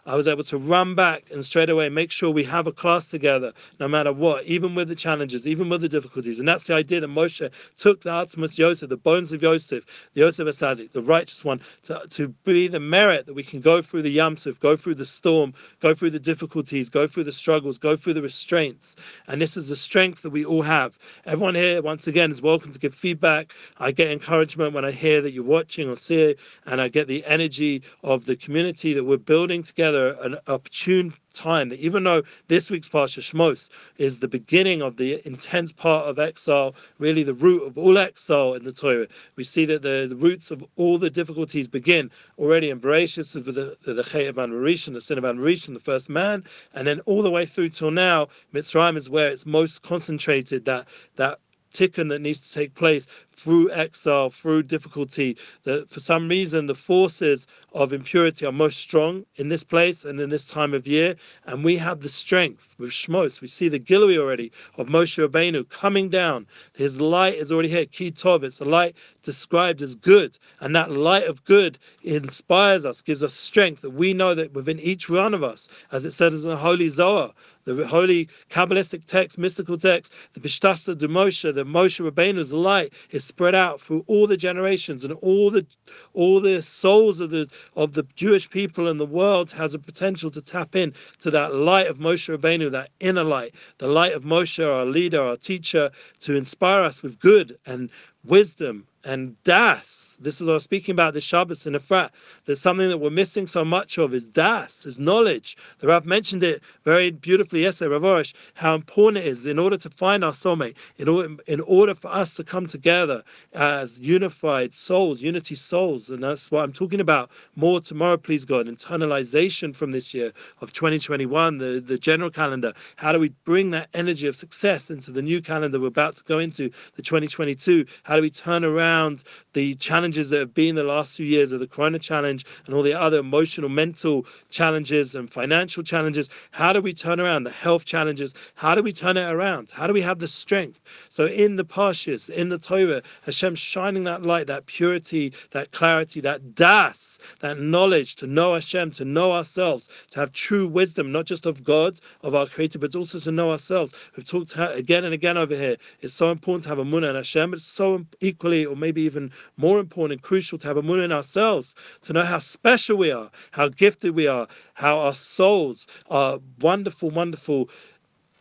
I 0.09 0.15
was 0.15 0.27
able 0.27 0.43
to 0.45 0.57
run 0.57 0.95
back 0.95 1.25
and 1.31 1.45
straight 1.45 1.69
away 1.69 1.87
make 1.87 2.11
sure 2.11 2.31
we 2.31 2.43
have 2.45 2.65
a 2.65 2.71
class 2.71 3.09
together, 3.09 3.53
no 3.79 3.87
matter 3.87 4.11
what, 4.11 4.43
even 4.45 4.73
with 4.73 4.87
the 4.87 4.95
challenges, 4.95 5.45
even 5.45 5.69
with 5.69 5.81
the 5.81 5.87
difficulties. 5.87 6.39
And 6.39 6.47
that's 6.47 6.65
the 6.65 6.73
idea 6.73 6.99
that 7.01 7.11
Moshe 7.11 7.47
took 7.77 8.01
the 8.01 8.09
Atzmos 8.09 8.57
Yosef, 8.57 8.89
the 8.89 8.97
bones 8.97 9.31
of 9.31 9.43
Yosef, 9.43 9.85
the 10.15 10.21
Yosef 10.21 10.47
Asadik, 10.47 10.93
the 10.93 11.03
righteous 11.03 11.45
one, 11.45 11.61
to, 11.83 12.01
to 12.09 12.29
be 12.43 12.67
the 12.67 12.79
merit 12.79 13.27
that 13.27 13.35
we 13.35 13.43
can 13.43 13.61
go 13.61 13.83
through 13.83 14.01
the 14.01 14.17
Yamsuf, 14.17 14.59
go 14.59 14.75
through 14.75 14.95
the 14.95 15.05
storm, 15.05 15.53
go 15.79 15.93
through 15.93 16.09
the 16.09 16.19
difficulties, 16.19 16.89
go 16.89 17.05
through 17.05 17.25
the 17.25 17.31
struggles, 17.31 17.77
go 17.77 17.95
through 17.95 18.15
the 18.15 18.21
restraints. 18.23 18.95
And 19.27 19.39
this 19.39 19.55
is 19.55 19.67
the 19.67 19.75
strength 19.75 20.23
that 20.23 20.31
we 20.31 20.43
all 20.43 20.63
have. 20.63 20.97
Everyone 21.27 21.53
here, 21.53 21.83
once 21.83 22.07
again, 22.07 22.31
is 22.31 22.41
welcome 22.41 22.71
to 22.71 22.79
give 22.79 22.95
feedback. 22.95 23.53
I 23.77 23.91
get 23.91 24.09
encouragement 24.09 24.73
when 24.73 24.85
I 24.85 24.89
hear 24.89 25.21
that 25.21 25.33
you're 25.33 25.43
watching 25.43 25.87
or 25.87 25.95
see 25.95 26.21
it, 26.21 26.39
and 26.65 26.81
I 26.81 26.87
get 26.87 27.07
the 27.07 27.23
energy 27.25 27.83
of 28.03 28.25
the 28.25 28.35
community 28.35 28.95
that 28.95 29.03
we're 29.03 29.17
building 29.17 29.61
together 29.61 29.98
an 30.21 30.37
opportune 30.47 31.13
time 31.33 31.69
that 31.69 31.79
even 31.79 32.03
though 32.03 32.23
this 32.47 32.69
week's 32.71 32.89
Parsha 32.89 33.21
Shmos 33.21 33.69
is 33.97 34.19
the 34.19 34.27
beginning 34.27 34.81
of 34.81 34.97
the 34.97 35.25
intense 35.25 35.71
part 35.71 36.07
of 36.07 36.19
exile, 36.19 36.75
really 36.97 37.23
the 37.23 37.33
root 37.33 37.63
of 37.63 37.77
all 37.77 37.97
exile 37.97 38.53
in 38.53 38.63
the 38.63 38.73
Torah, 38.73 39.07
we 39.35 39.43
see 39.43 39.65
that 39.65 39.81
the, 39.81 40.07
the 40.09 40.15
roots 40.15 40.51
of 40.51 40.63
all 40.75 40.97
the 40.97 41.09
difficulties 41.09 41.67
begin 41.67 42.09
already 42.37 42.69
in 42.69 42.79
Bereshit 42.79 43.33
with 43.45 43.55
the 43.55 43.77
the, 43.83 43.93
the 43.93 44.27
of 44.29 44.35
Rishon, 44.35 44.93
the 44.93 45.01
sin 45.01 45.17
of 45.17 45.23
Rishon, 45.23 45.73
the 45.73 45.79
first 45.79 46.09
man, 46.09 46.43
and 46.73 46.87
then 46.87 46.99
all 47.01 47.21
the 47.21 47.31
way 47.31 47.45
through 47.45 47.69
till 47.69 47.91
now, 47.91 48.27
Mitzrayim 48.53 48.97
is 48.97 49.09
where 49.09 49.29
it's 49.29 49.45
most 49.45 49.83
concentrated. 49.83 50.65
That 50.65 50.87
that 51.15 51.39
tikkun 51.73 52.09
that 52.09 52.21
needs 52.21 52.39
to 52.39 52.53
take 52.53 52.75
place 52.75 53.07
through 53.39 53.71
exile, 53.71 54.29
through 54.29 54.63
difficulty, 54.63 55.37
that 55.63 55.89
for 55.89 56.01
some 56.01 56.27
reason 56.27 56.65
the 56.65 56.75
forces 56.75 57.47
of 57.73 57.93
impurity 57.93 58.45
are 58.45 58.51
most 58.51 58.79
strong 58.79 59.25
in 59.35 59.47
this 59.47 59.63
place 59.63 60.03
and 60.03 60.19
in 60.19 60.29
this 60.29 60.47
time 60.47 60.73
of 60.73 60.85
year. 60.85 61.15
And 61.45 61.63
we 61.63 61.77
have 61.77 62.01
the 62.01 62.09
strength 62.09 62.75
with 62.77 62.89
Shmos. 62.89 63.39
We 63.39 63.47
see 63.47 63.69
the 63.69 63.79
Gilui 63.79 64.17
already 64.17 64.51
of 64.77 64.87
Moshe 64.87 65.25
Rabbeinu 65.25 65.69
coming 65.69 66.09
down. 66.09 66.47
His 66.75 66.99
light 66.99 67.35
is 67.35 67.51
already 67.51 67.69
here. 67.69 67.85
Ki 67.85 68.11
Tov, 68.11 68.43
it's 68.43 68.59
a 68.59 68.65
light 68.65 68.95
described 69.23 69.81
as 69.81 69.95
good. 69.95 70.37
And 70.59 70.75
that 70.75 70.91
light 70.91 71.23
of 71.23 71.43
good 71.45 71.77
inspires 72.03 72.85
us, 72.85 73.01
gives 73.01 73.23
us 73.23 73.33
strength 73.33 73.81
that 73.81 73.91
we 73.91 74.13
know 74.13 74.35
that 74.35 74.53
within 74.53 74.79
each 74.79 75.09
one 75.09 75.33
of 75.33 75.43
us, 75.43 75.69
as 75.91 76.03
it 76.03 76.11
says 76.11 76.43
in 76.43 76.49
the 76.49 76.57
Holy 76.57 76.89
Zohar, 76.89 77.33
the 77.73 77.87
holy 77.87 78.27
Kabbalistic 78.49 79.05
text, 79.05 79.37
mystical 79.37 79.77
text, 79.77 80.13
the 80.33 80.39
Pishtasta 80.39 80.97
de 80.97 81.07
Moshe, 81.07 81.53
the 81.53 81.63
Moshe 81.63 81.99
Rabbeinu's 81.99 82.51
light 82.51 82.93
is 83.11 83.23
spread 83.23 83.55
out 83.55 83.81
through 83.81 84.03
all 84.07 84.27
the 84.27 84.37
generations 84.37 85.05
and 85.05 85.13
all 85.21 85.49
the 85.49 85.65
all 86.13 86.39
the 86.39 86.61
souls 86.61 87.19
of 87.19 87.29
the 87.29 87.49
of 87.75 87.93
the 87.93 88.03
Jewish 88.15 88.49
people 88.49 88.87
in 88.87 88.97
the 88.97 89.05
world 89.05 89.51
has 89.51 89.73
a 89.73 89.79
potential 89.79 90.31
to 90.31 90.41
tap 90.41 90.75
in 90.75 90.93
to 91.19 91.31
that 91.31 91.53
light 91.53 91.87
of 91.87 91.97
Moshe 91.97 92.35
Rabbeinu, 92.35 92.71
that 92.71 92.89
inner 92.99 93.23
light, 93.23 93.53
the 93.77 93.87
light 93.87 94.13
of 94.13 94.23
Moshe, 94.23 94.65
our 94.65 94.85
leader, 94.85 95.21
our 95.21 95.37
teacher, 95.37 95.91
to 96.19 96.35
inspire 96.35 96.83
us 96.83 97.01
with 97.01 97.19
good 97.19 97.57
and 97.65 97.89
wisdom 98.23 98.85
and 99.03 99.41
das. 99.43 100.17
This 100.19 100.41
is 100.41 100.47
what 100.47 100.51
I 100.51 100.55
was 100.55 100.63
speaking 100.63 100.93
about 100.93 101.13
the 101.13 101.21
Shabbos 101.21 101.65
in 101.65 101.73
Efrat. 101.73 102.09
There's 102.45 102.59
something 102.59 102.89
that 102.89 102.97
we're 102.97 103.09
missing 103.09 103.47
so 103.47 103.63
much 103.63 103.97
of 103.97 104.13
is 104.13 104.27
das, 104.27 104.85
is 104.85 104.99
knowledge. 104.99 105.55
The 105.79 105.87
Rav 105.87 106.05
mentioned 106.05 106.43
it 106.43 106.61
very 106.83 107.11
beautifully 107.11 107.61
yesterday, 107.61 107.91
Rav 107.91 108.01
Arush, 108.01 108.33
how 108.55 108.75
important 108.75 109.23
it 109.23 109.27
is 109.27 109.45
in 109.45 109.57
order 109.57 109.77
to 109.77 109.89
find 109.89 110.23
our 110.23 110.33
soulmate, 110.33 110.75
in 110.97 111.07
order, 111.07 111.35
in 111.47 111.61
order 111.61 111.95
for 111.95 112.09
us 112.09 112.33
to 112.35 112.43
come 112.43 112.65
together 112.65 113.23
as 113.53 113.99
unified 113.99 114.73
souls, 114.73 115.21
unity 115.21 115.55
souls. 115.55 116.09
And 116.09 116.21
that's 116.21 116.51
what 116.51 116.63
I'm 116.63 116.73
talking 116.73 116.99
about 116.99 117.31
more 117.55 117.79
tomorrow, 117.79 118.17
please 118.17 118.43
God. 118.43 118.67
Internalization 118.67 119.73
from 119.73 119.91
this 119.91 120.13
year 120.13 120.33
of 120.59 120.73
2021, 120.73 121.57
the, 121.57 121.79
the 121.85 121.97
general 121.97 122.29
calendar. 122.29 122.73
How 122.97 123.13
do 123.13 123.19
we 123.19 123.29
bring 123.45 123.71
that 123.71 123.87
energy 123.93 124.27
of 124.27 124.35
success 124.35 124.91
into 124.91 125.11
the 125.11 125.21
new 125.21 125.41
calendar 125.41 125.79
we're 125.79 125.87
about 125.87 126.17
to 126.17 126.23
go 126.25 126.39
into, 126.39 126.69
the 126.95 127.01
2022? 127.01 127.85
How 128.03 128.17
do 128.17 128.21
we 128.21 128.29
turn 128.29 128.65
around? 128.65 128.88
Around 128.89 129.23
the 129.53 129.75
challenges 129.75 130.29
that 130.29 130.39
have 130.39 130.53
been 130.53 130.75
the 130.75 130.83
last 130.83 131.17
few 131.17 131.25
years 131.25 131.51
of 131.51 131.59
the 131.59 131.67
Corona 131.67 131.99
challenge 131.99 132.45
and 132.65 132.75
all 132.75 132.83
the 132.83 132.93
other 132.93 133.19
emotional, 133.19 133.69
mental 133.69 134.25
challenges 134.49 135.15
and 135.15 135.29
financial 135.29 135.83
challenges. 135.83 136.29
How 136.51 136.73
do 136.73 136.81
we 136.81 136.93
turn 136.93 137.19
around 137.19 137.43
the 137.43 137.51
health 137.51 137.85
challenges? 137.85 138.33
How 138.55 138.75
do 138.75 138.81
we 138.81 138.91
turn 138.91 139.17
it 139.17 139.29
around? 139.31 139.71
How 139.71 139.87
do 139.87 139.93
we 139.93 140.01
have 140.01 140.19
the 140.19 140.27
strength? 140.27 140.81
So 141.09 141.25
in 141.27 141.55
the 141.55 141.65
Parshas, 141.65 142.29
in 142.29 142.49
the 142.49 142.57
Torah, 142.57 143.01
Hashem 143.23 143.55
shining 143.55 144.03
that 144.05 144.23
light, 144.23 144.47
that 144.47 144.65
purity, 144.65 145.33
that 145.51 145.71
clarity, 145.71 146.21
that 146.21 146.55
das, 146.55 147.19
that 147.41 147.59
knowledge 147.59 148.15
to 148.15 148.27
know 148.27 148.53
Hashem, 148.53 148.91
to 148.91 149.05
know 149.05 149.33
ourselves, 149.33 149.89
to 150.11 150.19
have 150.19 150.31
true 150.31 150.67
wisdom, 150.67 151.11
not 151.11 151.25
just 151.25 151.45
of 151.45 151.63
God, 151.63 151.99
of 152.21 152.35
our 152.35 152.47
Creator, 152.47 152.79
but 152.79 152.95
also 152.95 153.19
to 153.19 153.31
know 153.31 153.51
ourselves. 153.51 153.93
We've 154.15 154.25
talked 154.25 154.53
again 154.57 155.05
and 155.05 155.13
again 155.13 155.37
over 155.37 155.55
here. 155.55 155.77
It's 156.01 156.13
so 156.13 156.31
important 156.31 156.63
to 156.63 156.69
have 156.69 156.79
a 156.79 156.85
munah 156.85 157.09
and 157.09 157.17
Hashem, 157.17 157.51
but 157.51 157.57
it's 157.57 157.65
so 157.65 158.05
equally 158.21 158.65
or 158.65 158.75
maybe 158.79 159.01
even 159.01 159.31
more 159.57 159.79
important 159.79 160.13
and 160.13 160.21
crucial 160.21 160.57
to 160.57 160.67
have 160.67 160.77
a 160.77 160.81
moon 160.81 160.99
in 160.99 161.11
ourselves, 161.11 161.75
to 162.01 162.13
know 162.13 162.23
how 162.23 162.39
special 162.39 162.97
we 162.97 163.11
are, 163.11 163.29
how 163.51 163.67
gifted 163.67 164.15
we 164.15 164.27
are, 164.27 164.47
how 164.73 164.99
our 164.99 165.13
souls 165.13 165.87
are 166.09 166.39
wonderful, 166.59 167.09
wonderful, 167.09 167.69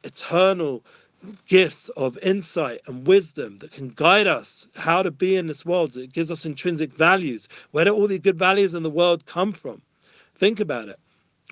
eternal 0.05 0.85
gifts 1.47 1.89
of 1.91 2.17
insight 2.19 2.81
and 2.87 3.07
wisdom 3.07 3.59
that 3.59 3.73
can 3.73 3.89
guide 3.89 4.27
us 4.27 4.69
how 4.77 5.03
to 5.03 5.11
be 5.11 5.37
in 5.37 5.47
this 5.47 5.67
world. 5.67 5.97
It 5.97 6.13
gives 6.13 6.31
us 6.31 6.47
intrinsic 6.47 6.93
values. 6.93 7.49
Where 7.73 7.85
do 7.85 7.93
all 7.93 8.07
the 8.07 8.19
good 8.19 8.39
values 8.39 8.75
in 8.75 8.85
the 8.85 8.91
world 8.91 9.27
come 9.27 9.53
from? 9.53 9.83
Think 10.37 10.61
about 10.61 10.89
it 10.89 11.01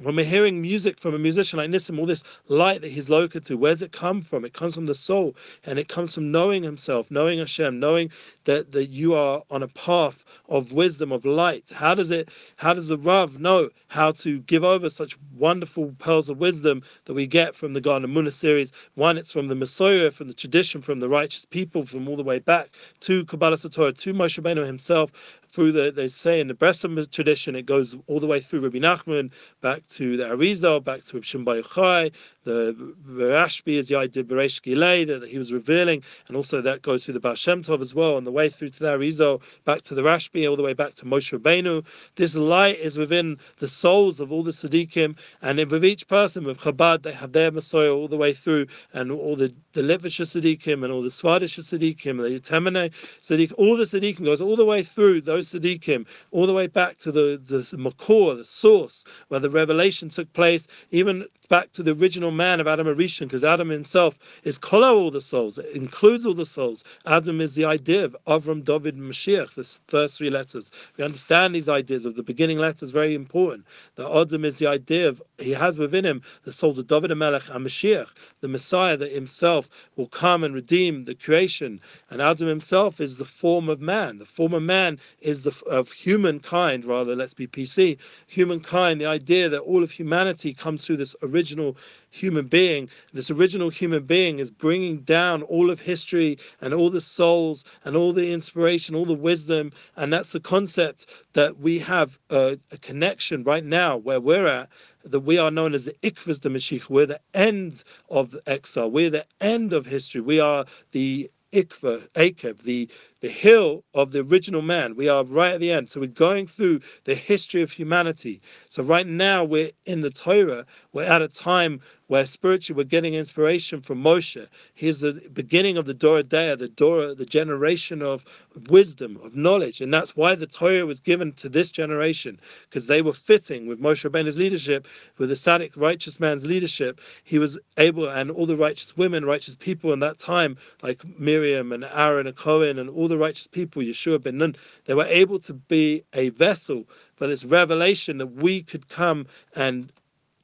when 0.03 0.15
we're 0.15 0.27
hearing 0.27 0.61
music 0.61 0.99
from 0.99 1.15
a 1.15 1.19
musician 1.19 1.59
like 1.59 1.71
Nissim, 1.71 1.99
all 1.99 2.05
this 2.05 2.23
light 2.49 2.83
that 2.83 2.91
he's 2.91 3.09
located 3.09 3.47
to, 3.47 3.57
where 3.57 3.73
does 3.73 3.81
it 3.81 3.93
come 3.93 4.21
from? 4.21 4.45
It 4.45 4.53
comes 4.53 4.75
from 4.75 4.85
the 4.85 4.95
soul, 4.95 5.35
and 5.65 5.79
it 5.79 5.89
comes 5.89 6.15
from 6.15 6.31
knowing 6.31 6.63
himself, 6.63 7.11
knowing 7.11 7.39
Hashem, 7.39 7.81
knowing 7.81 8.11
that, 8.45 8.73
that 8.73 8.91
you 8.91 9.15
are 9.15 9.43
on 9.51 9.63
a 9.63 9.69
path 9.69 10.23
of 10.51 10.73
wisdom, 10.73 11.13
of 11.13 11.25
light. 11.25 11.71
How 11.75 11.95
does 11.95 12.11
it? 12.11 12.29
How 12.57 12.75
does 12.75 12.89
the 12.89 12.99
Rav 12.99 13.41
know 13.41 13.71
how 13.89 14.13
to 14.13 14.41
give 14.41 14.65
over 14.65 14.91
such 14.91 15.17
wonderful 15.35 15.95
pearls 15.99 16.29
of 16.29 16.39
wisdom 16.39 16.83
that 17.07 17.15
we 17.15 17.27
get 17.27 17.55
from 17.55 17.73
the 17.73 17.81
Garden 17.81 18.05
of 18.05 18.11
Munah 18.11 18.33
series? 18.33 18.73
One, 18.97 19.17
it's 19.17 19.33
from 19.33 19.49
the 19.49 19.55
Mesorah, 19.55 20.13
from 20.13 20.29
the 20.29 20.35
tradition, 20.35 20.83
from 20.83 21.01
the 21.01 21.09
righteous 21.09 21.47
people, 21.47 21.85
from 21.87 22.07
all 22.07 22.17
the 22.17 22.23
way 22.23 22.39
back 22.39 22.69
to 23.01 23.25
Kabbalah 23.25 23.57
Satorah, 23.57 23.97
to 23.97 24.13
Moshe 24.13 24.43
Rabbeinu 24.43 24.67
himself, 24.67 25.11
through 25.49 25.73
the 25.73 25.91
they 25.91 26.09
say 26.09 26.41
in 26.41 26.49
the 26.49 26.55
Breslov 26.55 27.11
tradition, 27.11 27.57
it 27.57 27.65
goes 27.65 27.97
all 28.09 28.21
the 28.21 28.27
way 28.27 28.41
through 28.41 28.61
Rabbi 28.61 28.79
Nachman, 28.79 29.31
back 29.63 29.86
to 29.91 30.17
the 30.17 30.25
Arizal, 30.25 30.83
back 30.83 31.05
to 31.05 31.21
Shimbai 31.21 31.63
Yochai, 31.63 32.13
the 32.45 32.95
Rashbi 33.09 33.77
is 33.77 33.89
the 33.89 33.97
idea 33.97 34.23
Beresh 34.23 34.63
Gilei 34.63 35.07
that 35.07 35.29
he 35.29 35.37
was 35.37 35.53
revealing, 35.53 36.03
and 36.29 36.37
also 36.37 36.61
that 36.61 36.83
goes 36.83 37.05
through 37.05 37.15
the 37.15 37.21
Baal 37.21 37.35
Shem 37.35 37.63
Tov 37.63 37.81
as 37.81 37.95
well, 37.95 38.15
on 38.15 38.25
the 38.25 38.31
way 38.31 38.49
through 38.49 38.69
to 38.69 38.79
the 38.79 38.97
Arizal, 38.97 39.43
back 39.65 39.83
to 39.83 39.95
the 39.95 40.03
Rashbi, 40.03 40.49
all 40.49 40.57
the 40.57 40.63
way 40.63 40.73
back 40.73 40.95
to 40.95 41.05
Moshe 41.05 41.37
Rabbeinu. 41.37 41.85
This 42.15 42.37
light 42.37 42.79
is 42.79 42.97
within 42.97 43.39
the 43.59 43.67
souls 43.67 44.21
of 44.21 44.31
all 44.31 44.45
the 44.45 44.53
Siddiqim, 44.53 45.17
and 45.43 45.71
with 45.71 45.85
each 45.85 46.07
person, 46.07 46.45
with 46.45 46.59
Chabad, 46.59 47.03
they 47.03 47.13
have 47.13 47.33
their 47.33 47.51
Messiah 47.51 47.93
all 47.93 48.09
the 48.09 48.17
way 48.17 48.33
through, 48.33 48.67
and 48.93 49.11
all 49.11 49.35
the, 49.35 49.53
the 49.73 49.83
Levitcher 49.83 50.25
Siddiqim, 50.25 50.85
and 50.85 50.93
all 50.93 51.03
the 51.03 51.09
Swadisha 51.09 51.61
Siddiqim, 51.61 52.23
the 52.23 52.41
Temene 52.41 52.93
Siddiq, 53.23 53.53
all 53.59 53.77
the 53.77 53.85
Siddiqim 53.85 54.25
goes 54.25 54.41
all 54.41 54.55
the 54.57 54.65
way 54.65 54.85
through 54.85 55.21
those 55.21 55.49
Siddiqim, 55.49 56.07
all 56.31 56.47
the 56.47 56.55
way 56.55 56.69
back 56.69 56.99
to 56.99 57.11
the, 57.11 57.41
the 57.43 57.59
Makor, 57.77 58.37
the 58.37 58.45
source, 58.45 59.05
where 59.29 59.41
the 59.41 59.51
revelation 59.51 59.76
took 60.11 60.33
place, 60.33 60.69
even 60.91 61.27
back 61.49 61.73
to 61.73 61.83
the 61.83 61.93
original 61.93 62.31
man 62.31 62.61
of 62.61 62.67
Adam 62.67 62.87
Arishon, 62.87 63.27
because 63.27 63.45
Adam 63.45 63.69
himself 63.69 64.19
is 64.45 64.59
Kolo 64.59 64.97
all 64.97 65.11
the 65.11 65.21
souls, 65.21 65.59
it 65.59 65.67
includes 65.75 66.27
all 66.27 66.35
the 66.35 66.47
souls. 66.47 66.85
Adam 67.07 67.41
is 67.41 67.55
the 67.55 67.65
idea 67.65 68.05
of 68.05 68.17
Avram, 68.27 68.65
David, 68.65 68.97
Mashiach, 68.97 69.55
the 69.55 69.79
first 69.87 70.19
three 70.19 70.31
letters. 70.31 70.71
We 70.97 71.05
understand 71.05 71.55
these 71.55 71.69
ideas 71.69 72.05
of 72.05 72.17
the 72.17 72.23
beginning 72.23 72.59
letters, 72.59 72.91
very 72.91 73.15
important. 73.15 73.65
The 73.95 74.09
Adam 74.09 74.45
is 74.45 74.59
the 74.59 74.67
idea 74.67 75.09
of, 75.09 75.23
he 75.39 75.53
has 75.53 75.79
within 75.79 76.05
him 76.05 76.23
the 76.45 76.53
souls 76.53 76.79
of 76.79 76.87
David 76.87 77.11
and 77.11 77.21
Melech 77.21 77.49
and 77.51 77.65
Mashiach, 77.65 78.09
the 78.41 78.49
Messiah 78.49 78.97
that 78.97 79.13
himself 79.13 79.71
will 79.97 80.09
come 80.09 80.43
and 80.43 80.55
redeem 80.55 81.05
the 81.05 81.15
creation. 81.15 81.81
And 82.11 82.21
Adam 82.21 82.49
himself 82.49 83.01
is 83.01 83.19
the 83.19 83.25
form 83.25 83.69
of 83.69 83.81
man. 83.81 84.19
The 84.19 84.25
form 84.25 84.55
of 84.55 84.63
man 84.63 84.99
is 85.21 85.43
the 85.43 85.55
of 85.71 85.93
humankind, 85.93 86.85
rather, 86.85 87.15
let's 87.15 87.35
be 87.35 87.47
PC. 87.47 87.99
Humankind, 88.27 89.01
the 89.01 89.07
idea 89.07 89.49
that 89.49 89.66
all 89.67 89.83
of 89.83 89.91
humanity 89.91 90.55
comes 90.55 90.87
through 90.87 90.99
this 90.99 91.15
original 91.23 91.77
human 92.11 92.47
being. 92.47 92.89
This 93.13 93.31
original 93.31 93.69
human 93.69 94.05
being 94.05 94.39
is 94.39 94.51
bringing 94.51 95.01
down 95.01 95.43
all 95.43 95.71
of 95.71 95.81
history 95.81 96.39
and 96.61 96.73
all 96.73 96.91
the 96.91 97.01
souls 97.01 97.65
and 97.85 97.97
all 97.97 98.13
the 98.13 98.33
inspiration, 98.33 98.95
all 98.95 99.05
the 99.05 99.15
wisdom. 99.15 99.73
And 99.97 100.13
that's 100.13 100.33
the 100.33 100.41
concept 100.41 101.07
that 101.33 101.59
we 101.59 101.79
have 101.81 102.19
a, 102.31 102.59
a 102.71 102.79
connection 102.79 103.43
right 103.45 103.65
now 103.65 103.97
where 103.97 104.21
we're 104.21 104.47
at 104.47 104.69
that 105.05 105.21
we 105.21 105.39
are 105.39 105.51
known 105.51 105.75
as 105.75 105.85
the 105.85 105.95
Ikvas 106.03 106.41
de 106.41 106.49
Mashiach. 106.49 106.91
We're 106.91 107.07
the 107.07 107.21
end 107.35 107.85
of 108.11 108.31
the 108.33 108.43
exile. 108.47 108.91
We're 108.91 109.11
the 109.11 109.27
end 109.41 109.73
of 109.73 109.87
history. 109.87 110.21
We 110.21 110.41
are 110.41 110.65
the 110.93 111.31
Ikva, 111.53 112.09
Akev, 112.11 112.59
the 112.63 112.89
the 113.21 113.29
hill 113.29 113.85
of 113.95 114.13
the 114.13 114.21
original 114.21 114.63
man. 114.63 114.95
We 114.97 115.09
are 115.09 115.25
right 115.25 115.55
at 115.55 115.61
the 115.61 115.73
end. 115.73 115.91
So 115.91 116.01
we're 116.01 116.07
going 116.07 116.47
through 116.47 116.81
the 117.05 117.15
history 117.15 117.63
of 117.63 117.73
humanity. 117.73 118.41
So 118.69 118.83
right 118.83 119.07
now 119.07 119.43
we're 119.45 119.71
in 119.87 120.01
the 120.01 120.11
Torah. 120.11 120.67
We're 120.93 121.05
at 121.05 121.23
a 121.23 121.29
time 121.29 121.81
where 122.09 122.25
spiritually 122.25 122.77
we're 122.77 122.89
getting 122.89 123.15
inspiration 123.15 123.81
from 123.81 124.03
Moshe. 124.03 124.47
He's 124.75 125.01
the 125.01 125.29
beginning 125.33 125.77
of 125.77 125.87
the 125.87 125.95
Dora 125.95 126.23
Dea, 126.23 126.55
the 126.55 126.69
Dora, 126.69 127.15
the 127.15 127.27
generation 127.27 128.01
of 128.01 128.25
wisdom, 128.69 129.19
of 129.25 129.35
knowledge. 129.35 129.81
And 129.81 129.93
that's 129.93 130.15
why 130.15 130.37
the 130.37 130.47
Torah 130.47 130.87
was 130.87 131.01
given 131.01 131.33
to 131.33 131.49
this 131.49 131.71
generation, 131.71 132.39
because 132.69 132.87
they 132.87 133.03
were 133.03 133.13
fitting 133.13 133.67
with 133.67 133.81
Moshe 133.81 134.09
Rabbeinu's 134.09 134.39
leadership, 134.39 134.87
with 135.19 135.31
the 135.31 135.35
Sadiq 135.35 135.73
righteous 135.75 136.21
man's 136.21 136.47
leadership. 136.47 137.01
He 137.25 137.39
was 137.39 137.59
able, 137.77 138.09
and 138.09 138.31
all 138.31 138.47
the 138.47 138.57
righteous 138.57 138.97
women, 138.97 139.25
righteous 139.25 139.57
people 139.57 139.93
in 139.93 139.99
that 140.01 140.19
time, 140.19 140.57
like 140.83 141.03
Miriam 141.19 141.73
and 141.73 141.85
Aaron 141.93 142.29
and 142.29 142.37
Cohen 142.37 142.79
and 142.79 142.91
all 143.07 143.09
the 143.09 143.17
righteous 143.17 143.47
people, 143.47 143.83
Yeshua 143.83 144.21
ben 144.21 144.39
Nun, 144.39 144.57
they 144.87 144.95
were 144.95 145.07
able 145.07 145.39
to 145.39 145.55
be 145.55 146.03
a 146.13 146.31
vessel 146.31 146.89
for 147.15 147.29
this 147.29 147.45
revelation 147.45 148.19
that 148.19 148.27
we 148.27 148.65
could 148.65 148.89
come 148.89 149.27
and 149.55 149.93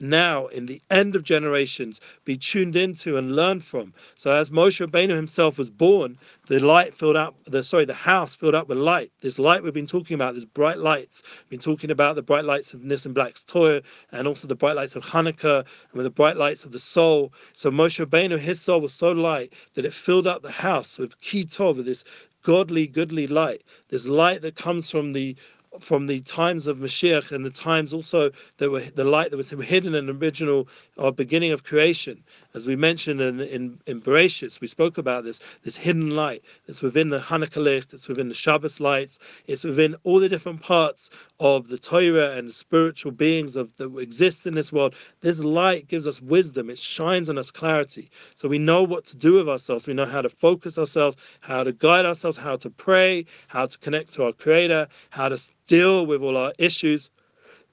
now 0.03 0.49
in 0.49 0.67
the 0.67 0.83
end 0.91 1.15
of 1.17 1.23
generations 1.23 2.01
be 2.25 2.37
tuned 2.37 2.77
into 2.77 3.17
and 3.17 3.37
learn 3.37 3.61
from. 3.61 3.95
So 4.17 4.35
as 4.35 4.51
Moshe 4.51 4.85
Rabbeinu 4.85 5.15
himself 5.15 5.57
was 5.57 5.71
born, 5.71 6.19
the 6.49 6.59
light 6.59 6.93
filled 6.93 7.17
up 7.17 7.37
the 7.47 7.63
sorry, 7.63 7.85
the 7.85 7.95
house 7.95 8.35
filled 8.35 8.55
up 8.55 8.69
with 8.69 8.79
light. 8.79 9.13
This 9.21 9.39
light 9.39 9.63
we've 9.63 9.73
been 9.73 9.87
talking 9.87 10.15
about, 10.15 10.35
this 10.35 10.45
bright 10.45 10.79
lights. 10.79 11.23
We've 11.45 11.51
been 11.51 11.59
talking 11.61 11.91
about 11.91 12.17
the 12.17 12.23
bright 12.23 12.45
lights 12.45 12.75
of 12.75 12.81
Nissim 12.81 13.15
Black's 13.15 13.45
Torah 13.45 13.83
and 14.11 14.27
also 14.27 14.49
the 14.49 14.57
bright 14.57 14.77
lights 14.77 14.97
of 14.97 15.05
Hanukkah 15.05 15.65
and 15.93 16.05
the 16.05 16.11
bright 16.11 16.37
lights 16.37 16.65
of 16.65 16.73
the 16.73 16.81
soul. 16.81 17.33
So 17.53 17.71
Moshe 17.71 18.05
Rabbeinu, 18.05 18.39
his 18.39 18.61
soul 18.61 18.81
was 18.81 18.93
so 18.93 19.13
light 19.13 19.53
that 19.75 19.85
it 19.85 19.95
filled 19.95 20.27
up 20.27 20.43
the 20.43 20.51
house 20.51 20.99
with 20.99 21.19
ki 21.21 21.45
tov, 21.45 21.77
with 21.77 21.87
this 21.87 22.05
godly, 22.43 22.87
goodly 22.87 23.27
light. 23.27 23.63
This 23.89 24.07
light 24.07 24.43
that 24.43 24.57
comes 24.57 24.91
from 24.91 25.13
the 25.13 25.37
from 25.81 26.07
the 26.07 26.21
times 26.21 26.67
of 26.67 26.79
Mashiach 26.79 27.33
and 27.33 27.45
the 27.45 27.51
times 27.51 27.95
also 27.95 28.31
that 28.59 28.71
were 28.71 28.81
the 28.81 29.05
light 29.05 29.31
that 29.31 29.37
was 29.37 29.51
hidden 29.51 29.95
in 29.95 30.07
the 30.07 30.13
original 30.13 30.69
or 30.99 31.13
beginning 31.13 31.53
of 31.53 31.65
creation. 31.65 32.23
As 32.55 32.67
we 32.67 32.77
mentioned 32.77 33.21
in 33.21 33.41
in, 33.41 33.79
in 33.87 34.01
Bereshit, 34.01 34.61
we 34.61 34.67
spoke 34.67 34.99
about 34.99 35.25
this 35.25 35.41
this 35.63 35.77
hidden 35.77 36.11
light 36.11 36.43
that's 36.67 36.83
within 36.83 37.09
the 37.09 37.19
Hanukkah 37.19 37.65
light, 37.65 37.93
it's 37.93 38.09
within 38.09 38.29
the 38.29 38.35
Shabbos 38.35 38.81
lights, 38.81 39.19
it's 39.47 39.65
within 39.65 39.97
all 40.05 40.21
the 40.21 40.29
different 40.29 40.61
parts 40.61 41.11
of 41.41 41.69
the 41.69 41.79
Torah 41.79 42.33
and 42.37 42.49
the 42.49 42.53
spiritual 42.53 43.13
beings 43.13 43.57
of 43.57 43.75
that 43.77 43.97
exist 43.99 44.47
in 44.47 44.55
this 44.55 44.73
world. 44.73 44.95
This 45.21 45.41
light 45.41 45.89
gives 45.89 46.07
us 46.07 46.21
wisdom, 46.21 46.69
it 46.69 46.79
shines 46.79 47.31
on 47.31 47.39
us 47.39 47.51
clarity. 47.51 48.11
So 48.35 48.49
we 48.49 48.59
know 48.59 48.83
what 48.83 49.05
to 49.07 49.17
do 49.17 49.35
with 49.35 49.49
ourselves, 49.49 49.87
we 49.87 49.95
know 49.95 50.07
how 50.07 50.21
to 50.21 50.29
focus 50.29 50.77
ourselves, 50.79 51.17
how 51.41 51.65
to 51.65 51.73
guide 51.73 52.05
ourselves, 52.05 52.37
how 52.37 52.57
to 52.57 52.71
pray, 52.71 53.25
how 53.49 53.67
to 53.67 53.79
connect 53.79 54.13
to 54.15 54.25
our 54.25 54.33
Creator, 54.33 54.89
how 55.11 55.29
to 55.29 55.39
deal 55.67 56.07
with 56.07 56.23
all 56.23 56.37
our 56.37 56.53
issues. 56.59 57.11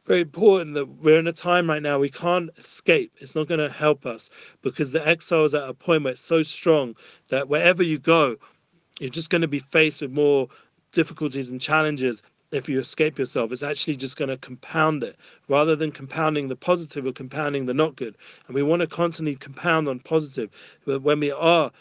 Very 0.05 0.21
important 0.21 0.73
that 0.75 0.87
we're 0.87 1.19
in 1.19 1.27
a 1.27 1.33
time 1.33 1.69
right 1.69 1.81
now 1.81 1.99
we 1.99 2.09
can't 2.09 2.49
escape. 2.57 3.13
It's 3.19 3.35
not 3.35 3.47
going 3.47 3.59
to 3.59 3.69
help 3.69 4.05
us 4.05 4.29
because 4.61 4.91
the 4.91 5.07
exile 5.07 5.45
is 5.45 5.53
at 5.53 5.69
a 5.69 5.73
point 5.73 6.03
where 6.03 6.13
it's 6.13 6.21
so 6.21 6.41
strong 6.41 6.95
that 7.27 7.47
wherever 7.47 7.83
you 7.83 7.99
go, 7.99 8.37
you're 8.99 9.09
just 9.09 9.29
going 9.29 9.41
to 9.41 9.47
be 9.47 9.59
faced 9.59 10.01
with 10.01 10.11
more 10.11 10.47
difficulties 10.91 11.49
and 11.49 11.61
challenges 11.61 12.23
if 12.51 12.67
you 12.67 12.79
escape 12.79 13.19
yourself. 13.19 13.51
It's 13.51 13.63
actually 13.63 13.95
just 13.95 14.17
going 14.17 14.29
to 14.29 14.37
compound 14.37 15.03
it 15.03 15.15
rather 15.47 15.75
than 15.75 15.91
compounding 15.91 16.47
the 16.47 16.55
positive 16.55 17.05
or 17.05 17.11
compounding 17.11 17.65
the 17.65 17.73
not 17.73 17.95
good. 17.95 18.17
And 18.47 18.55
we 18.55 18.63
want 18.63 18.81
to 18.81 18.87
constantly 18.87 19.35
compound 19.35 19.87
on 19.87 19.99
positive. 19.99 20.49
But 20.85 21.03
when 21.03 21.19
we 21.19 21.31
are 21.31 21.71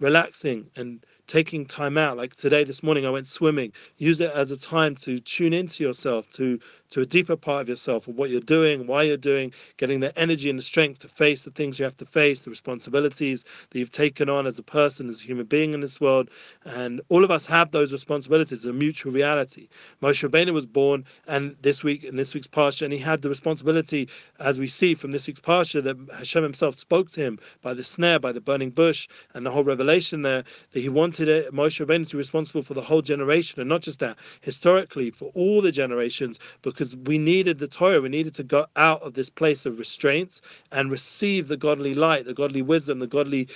relaxing 0.00 0.70
and 0.76 1.04
taking 1.26 1.64
time 1.64 1.96
out. 1.96 2.16
Like 2.16 2.34
today 2.36 2.64
this 2.64 2.82
morning 2.82 3.06
i 3.06 3.10
went 3.10 3.26
swimming. 3.26 3.72
Use 3.98 4.20
it 4.20 4.30
as 4.32 4.50
a 4.50 4.58
time 4.58 4.94
to 4.96 5.18
tune 5.20 5.52
into 5.52 5.82
yourself 5.82 6.28
to 6.32 6.58
to 6.90 7.00
a 7.00 7.06
deeper 7.06 7.34
part 7.34 7.62
of 7.62 7.68
yourself 7.68 8.06
of 8.06 8.14
what 8.14 8.30
you're 8.30 8.40
doing 8.40 8.86
why 8.86 9.02
you're 9.02 9.16
doing 9.16 9.52
getting 9.78 9.98
the 9.98 10.16
energy 10.16 10.48
and 10.48 10.58
the 10.58 10.62
strength 10.62 11.00
to 11.00 11.08
face 11.08 11.42
the 11.42 11.50
things 11.50 11.78
you 11.78 11.84
have 11.84 11.96
to 11.96 12.04
face 12.04 12.44
the 12.44 12.50
responsibilities 12.50 13.44
that 13.70 13.78
you've 13.78 13.90
taken 13.90 14.28
on 14.28 14.46
as 14.46 14.58
a 14.58 14.62
person 14.62 15.08
as 15.08 15.20
a 15.20 15.24
human 15.24 15.46
being 15.46 15.74
in 15.74 15.80
this 15.80 16.00
world. 16.00 16.28
And 16.64 17.00
all 17.08 17.24
of 17.24 17.30
us 17.30 17.46
have 17.46 17.72
those 17.72 17.90
responsibilities 17.90 18.64
a 18.64 18.72
mutual 18.72 19.12
reality. 19.12 19.68
Moshe 20.02 20.28
Rabbeinu 20.28 20.52
was 20.52 20.66
born 20.66 21.04
and 21.26 21.56
this 21.62 21.82
week 21.82 22.04
in 22.04 22.16
this 22.16 22.34
week's 22.34 22.46
parsha 22.46 22.82
and 22.82 22.92
he 22.92 22.98
had 22.98 23.22
the 23.22 23.28
responsibility 23.28 24.08
as 24.38 24.60
we 24.60 24.66
see 24.66 24.94
from 24.94 25.10
this 25.10 25.26
week's 25.26 25.40
parsha 25.40 25.82
that 25.82 25.96
Hashem 26.16 26.42
himself 26.42 26.76
spoke 26.76 27.10
to 27.12 27.22
him 27.22 27.38
by 27.62 27.74
the 27.74 27.82
sneh 27.82 28.20
by 28.20 28.30
the 28.30 28.40
burning 28.40 28.70
bush 28.70 29.08
and 29.32 29.44
the 29.44 29.50
whole 29.50 29.64
revelation 29.64 30.22
there 30.22 30.44
that 30.72 30.80
he 30.80 30.88
wanted 30.88 31.13
wanted 31.14 31.28
it, 31.28 31.54
Moshe 31.54 31.84
Rabbeinu 31.84 32.08
to 32.08 32.16
be 32.16 32.18
responsible 32.18 32.62
for 32.64 32.74
the 32.74 32.82
whole 32.82 33.00
generation, 33.00 33.60
and 33.60 33.68
not 33.68 33.82
just 33.82 34.00
that, 34.00 34.16
historically 34.40 35.10
for 35.12 35.30
all 35.34 35.62
the 35.62 35.70
generations, 35.70 36.40
because 36.62 36.96
we 36.96 37.18
needed 37.18 37.60
the 37.60 37.68
Torah, 37.68 38.00
we 38.00 38.08
needed 38.08 38.34
to 38.34 38.42
go 38.42 38.66
out 38.74 39.00
of 39.00 39.14
this 39.14 39.30
place 39.30 39.64
of 39.64 39.78
restraints 39.78 40.42
and 40.72 40.90
receive 40.90 41.46
the 41.46 41.56
godly 41.56 41.94
light, 41.94 42.24
the 42.24 42.34
godly 42.34 42.62
wisdom, 42.62 42.98
the 42.98 43.06
godly 43.06 43.46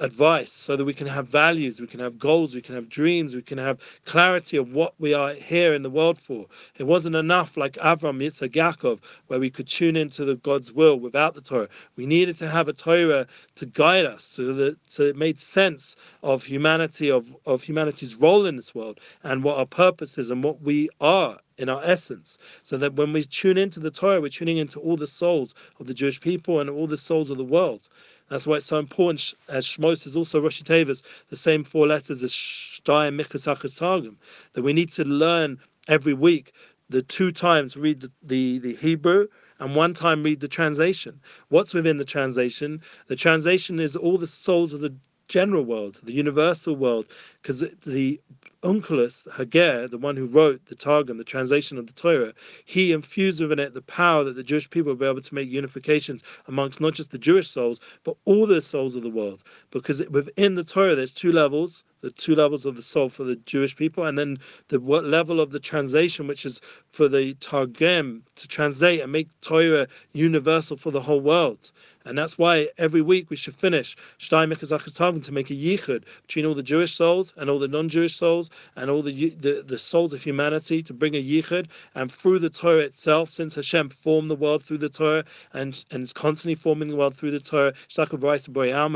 advice 0.00 0.52
so 0.52 0.76
that 0.76 0.84
we 0.84 0.94
can 0.94 1.06
have 1.06 1.28
values, 1.28 1.80
we 1.80 1.86
can 1.86 2.00
have 2.00 2.18
goals, 2.18 2.54
we 2.54 2.62
can 2.62 2.74
have 2.74 2.88
dreams, 2.88 3.34
we 3.34 3.42
can 3.42 3.58
have 3.58 3.78
clarity 4.04 4.56
of 4.56 4.72
what 4.72 4.94
we 4.98 5.14
are 5.14 5.34
here 5.34 5.74
in 5.74 5.82
the 5.82 5.90
world 5.90 6.18
for. 6.18 6.46
It 6.78 6.84
wasn't 6.84 7.16
enough 7.16 7.56
like 7.56 7.74
Avram, 7.74 8.22
Yitzhak, 8.22 8.50
Yaakov, 8.50 9.00
where 9.26 9.40
we 9.40 9.50
could 9.50 9.66
tune 9.66 9.96
into 9.96 10.24
the 10.24 10.36
God's 10.36 10.72
will 10.72 10.98
without 10.98 11.34
the 11.34 11.40
Torah. 11.40 11.68
We 11.96 12.06
needed 12.06 12.36
to 12.38 12.48
have 12.48 12.68
a 12.68 12.72
Torah 12.72 13.26
to 13.56 13.66
guide 13.66 14.06
us, 14.06 14.24
so 14.24 14.52
that 14.52 14.76
so 14.86 15.02
it 15.02 15.16
made 15.16 15.40
sense 15.40 15.96
of 16.22 16.44
humanity, 16.44 17.10
of, 17.10 17.34
of 17.46 17.62
humanity's 17.62 18.14
role 18.14 18.46
in 18.46 18.56
this 18.56 18.74
world, 18.74 19.00
and 19.22 19.42
what 19.42 19.58
our 19.58 19.66
purpose 19.66 20.18
is 20.18 20.30
and 20.30 20.42
what 20.44 20.60
we 20.62 20.88
are 21.00 21.38
in 21.58 21.68
our 21.68 21.82
essence. 21.84 22.38
So 22.62 22.76
that 22.78 22.94
when 22.94 23.12
we 23.12 23.24
tune 23.24 23.58
into 23.58 23.80
the 23.80 23.90
Torah, 23.90 24.20
we're 24.20 24.28
tuning 24.28 24.56
into 24.56 24.80
all 24.80 24.96
the 24.96 25.06
souls 25.06 25.54
of 25.78 25.86
the 25.86 25.94
Jewish 25.94 26.20
people 26.20 26.60
and 26.60 26.70
all 26.70 26.86
the 26.86 26.96
souls 26.96 27.30
of 27.30 27.38
the 27.38 27.44
world. 27.44 27.88
That's 28.30 28.46
why 28.46 28.56
it's 28.56 28.66
so 28.66 28.78
important, 28.78 29.34
as 29.48 29.66
Shmos 29.66 30.06
is 30.06 30.16
also 30.16 30.40
Rosh 30.40 30.62
Tevis, 30.62 31.02
the 31.30 31.36
same 31.36 31.64
four 31.64 31.86
letters 31.86 32.22
as 32.22 32.32
Shtayim 32.32 33.16
Michas 33.16 33.78
Targum, 33.78 34.18
that 34.52 34.62
we 34.62 34.72
need 34.72 34.90
to 34.92 35.04
learn 35.04 35.58
every 35.88 36.14
week 36.14 36.52
the 36.90 37.02
two 37.02 37.30
times 37.30 37.76
read 37.76 38.00
the, 38.00 38.10
the, 38.22 38.58
the 38.60 38.76
Hebrew 38.76 39.26
and 39.58 39.74
one 39.74 39.94
time 39.94 40.22
read 40.22 40.40
the 40.40 40.48
translation. 40.48 41.20
What's 41.48 41.74
within 41.74 41.98
the 41.98 42.04
translation? 42.04 42.80
The 43.08 43.16
translation 43.16 43.80
is 43.80 43.96
all 43.96 44.18
the 44.18 44.26
souls 44.26 44.72
of 44.72 44.80
the 44.80 44.94
general 45.28 45.62
world, 45.62 46.00
the 46.02 46.14
universal 46.14 46.74
world, 46.74 47.06
because 47.42 47.64
the 47.86 48.20
Onkelos 48.62 49.30
Hager, 49.36 49.88
the 49.88 49.98
one 49.98 50.16
who 50.16 50.26
wrote 50.26 50.64
the 50.66 50.74
Targum, 50.74 51.18
the 51.18 51.24
translation 51.24 51.78
of 51.78 51.86
the 51.86 51.92
Torah, 51.92 52.32
he 52.64 52.92
infused 52.92 53.40
within 53.40 53.58
it 53.58 53.72
the 53.72 53.82
power 53.82 54.24
that 54.24 54.34
the 54.34 54.42
Jewish 54.42 54.68
people 54.68 54.92
will 54.92 54.98
be 54.98 55.06
able 55.06 55.20
to 55.20 55.34
make 55.34 55.50
unifications 55.50 56.22
amongst 56.46 56.80
not 56.80 56.94
just 56.94 57.10
the 57.10 57.18
Jewish 57.18 57.50
souls, 57.50 57.80
but 58.04 58.16
all 58.24 58.46
the 58.46 58.60
souls 58.60 58.96
of 58.96 59.02
the 59.02 59.10
world. 59.10 59.44
Because 59.70 60.02
within 60.08 60.56
the 60.56 60.64
Torah, 60.64 60.94
there's 60.94 61.14
two 61.14 61.32
levels 61.32 61.84
the 62.00 62.10
two 62.10 62.34
levels 62.34 62.64
of 62.64 62.76
the 62.76 62.82
soul 62.82 63.08
for 63.08 63.24
the 63.24 63.36
Jewish 63.36 63.74
people, 63.74 64.04
and 64.04 64.16
then 64.16 64.38
the 64.68 64.78
level 64.78 65.40
of 65.40 65.50
the 65.50 65.58
translation, 65.58 66.26
which 66.26 66.46
is 66.46 66.60
for 66.90 67.08
the 67.08 67.34
Targum 67.34 68.22
to 68.36 68.46
translate 68.46 69.00
and 69.00 69.10
make 69.10 69.28
Torah 69.40 69.88
universal 70.12 70.76
for 70.76 70.90
the 70.90 71.00
whole 71.00 71.20
world. 71.20 71.72
And 72.04 72.16
that's 72.16 72.38
why 72.38 72.68
every 72.78 73.02
week 73.02 73.28
we 73.28 73.36
should 73.36 73.54
finish 73.54 73.96
Shtayim 74.18 74.94
Targum 74.94 75.20
to 75.20 75.32
make 75.32 75.50
a 75.50 75.54
yichud 75.54 76.04
between 76.22 76.46
all 76.46 76.54
the 76.54 76.62
Jewish 76.62 76.94
souls 76.94 77.34
and 77.38 77.48
all 77.48 77.58
the 77.58 77.68
non-Jewish 77.68 78.16
souls 78.16 78.50
and 78.76 78.90
all 78.90 79.02
the, 79.02 79.30
the, 79.30 79.64
the 79.66 79.78
souls 79.78 80.12
of 80.12 80.22
humanity 80.22 80.82
to 80.82 80.92
bring 80.92 81.14
a 81.14 81.22
yichud. 81.22 81.66
And 81.94 82.10
through 82.12 82.40
the 82.40 82.50
Torah 82.50 82.80
itself, 82.80 83.30
since 83.30 83.54
Hashem 83.54 83.90
formed 83.90 84.30
the 84.30 84.36
world 84.36 84.62
through 84.62 84.78
the 84.78 84.88
Torah 84.88 85.24
and, 85.54 85.84
and 85.90 86.02
is 86.02 86.12
constantly 86.12 86.54
forming 86.54 86.88
the 86.88 86.96
world 86.96 87.14
through 87.14 87.30
the 87.30 87.40
Torah, 87.40 87.72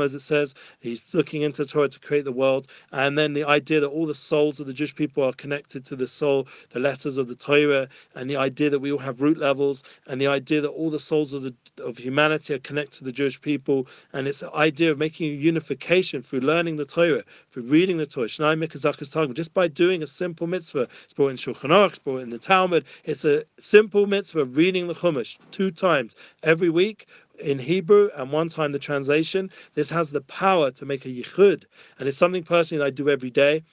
as 0.03 0.13
it 0.15 0.21
says, 0.21 0.53
he's 0.79 1.05
looking 1.13 1.41
into 1.41 1.65
Torah 1.65 1.89
to 1.89 1.99
create 1.99 2.25
the 2.25 2.31
world. 2.31 2.67
And 2.91 3.17
then 3.17 3.33
the 3.33 3.43
idea 3.45 3.79
that 3.79 3.87
all 3.87 4.05
the 4.05 4.13
souls 4.13 4.59
of 4.59 4.67
the 4.67 4.73
Jewish 4.73 4.95
people 4.95 5.23
are 5.23 5.33
connected 5.33 5.85
to 5.85 5.95
the 5.95 6.07
soul, 6.07 6.47
the 6.71 6.79
letters 6.79 7.17
of 7.17 7.27
the 7.27 7.35
Torah, 7.35 7.87
and 8.15 8.29
the 8.29 8.37
idea 8.37 8.69
that 8.69 8.79
we 8.79 8.91
all 8.91 8.99
have 8.99 9.21
root 9.21 9.37
levels, 9.37 9.83
and 10.07 10.19
the 10.19 10.27
idea 10.27 10.61
that 10.61 10.69
all 10.69 10.89
the 10.89 10.99
souls 10.99 11.33
of 11.33 11.43
the 11.43 11.53
of 11.83 11.97
humanity 11.97 12.53
are 12.53 12.59
connected 12.59 12.99
to 12.99 13.03
the 13.03 13.11
Jewish 13.11 13.41
people, 13.41 13.87
and 14.13 14.27
it's 14.27 14.41
the 14.41 14.53
idea 14.53 14.91
of 14.91 14.97
making 14.97 15.31
a 15.31 15.35
unification 15.35 16.21
through 16.21 16.41
learning 16.41 16.75
the 16.75 16.85
Torah, 16.85 17.23
through 17.51 17.63
reading 17.63 17.97
the 17.97 18.05
Torah, 18.05 18.22
just 18.27 19.53
by 19.53 19.67
doing 19.67 20.03
a 20.03 20.07
simple 20.07 20.47
mitzvah. 20.47 20.87
It's 21.03 21.13
brought 21.13 21.29
in 21.29 21.37
Shulchan 21.37 21.69
Aruch, 21.69 21.89
it's 21.89 21.99
brought 21.99 22.21
in 22.21 22.29
the 22.29 22.37
Talmud. 22.37 22.85
It's 23.03 23.25
a 23.25 23.43
simple 23.59 24.05
mitzvah 24.05 24.45
reading 24.45 24.87
the 24.87 24.95
Chumash 24.95 25.37
two 25.51 25.71
times 25.71 26.15
every 26.43 26.69
week 26.69 27.07
in 27.39 27.59
Hebrew 27.59 28.09
and 28.15 28.31
one 28.31 28.49
time 28.49 28.71
the 28.71 28.79
translation. 28.79 29.49
This 29.73 29.89
has 29.89 30.11
the 30.11 30.21
power 30.21 30.71
to 30.71 30.85
make 30.85 31.05
a 31.05 31.09
yichud, 31.09 31.63
and 31.99 32.07
it's 32.07 32.17
something 32.17 32.43
personally 32.43 32.79
that 32.79 32.87
I 32.87 32.91
do 32.91 33.09
every 33.09 33.29
day. 33.29 33.63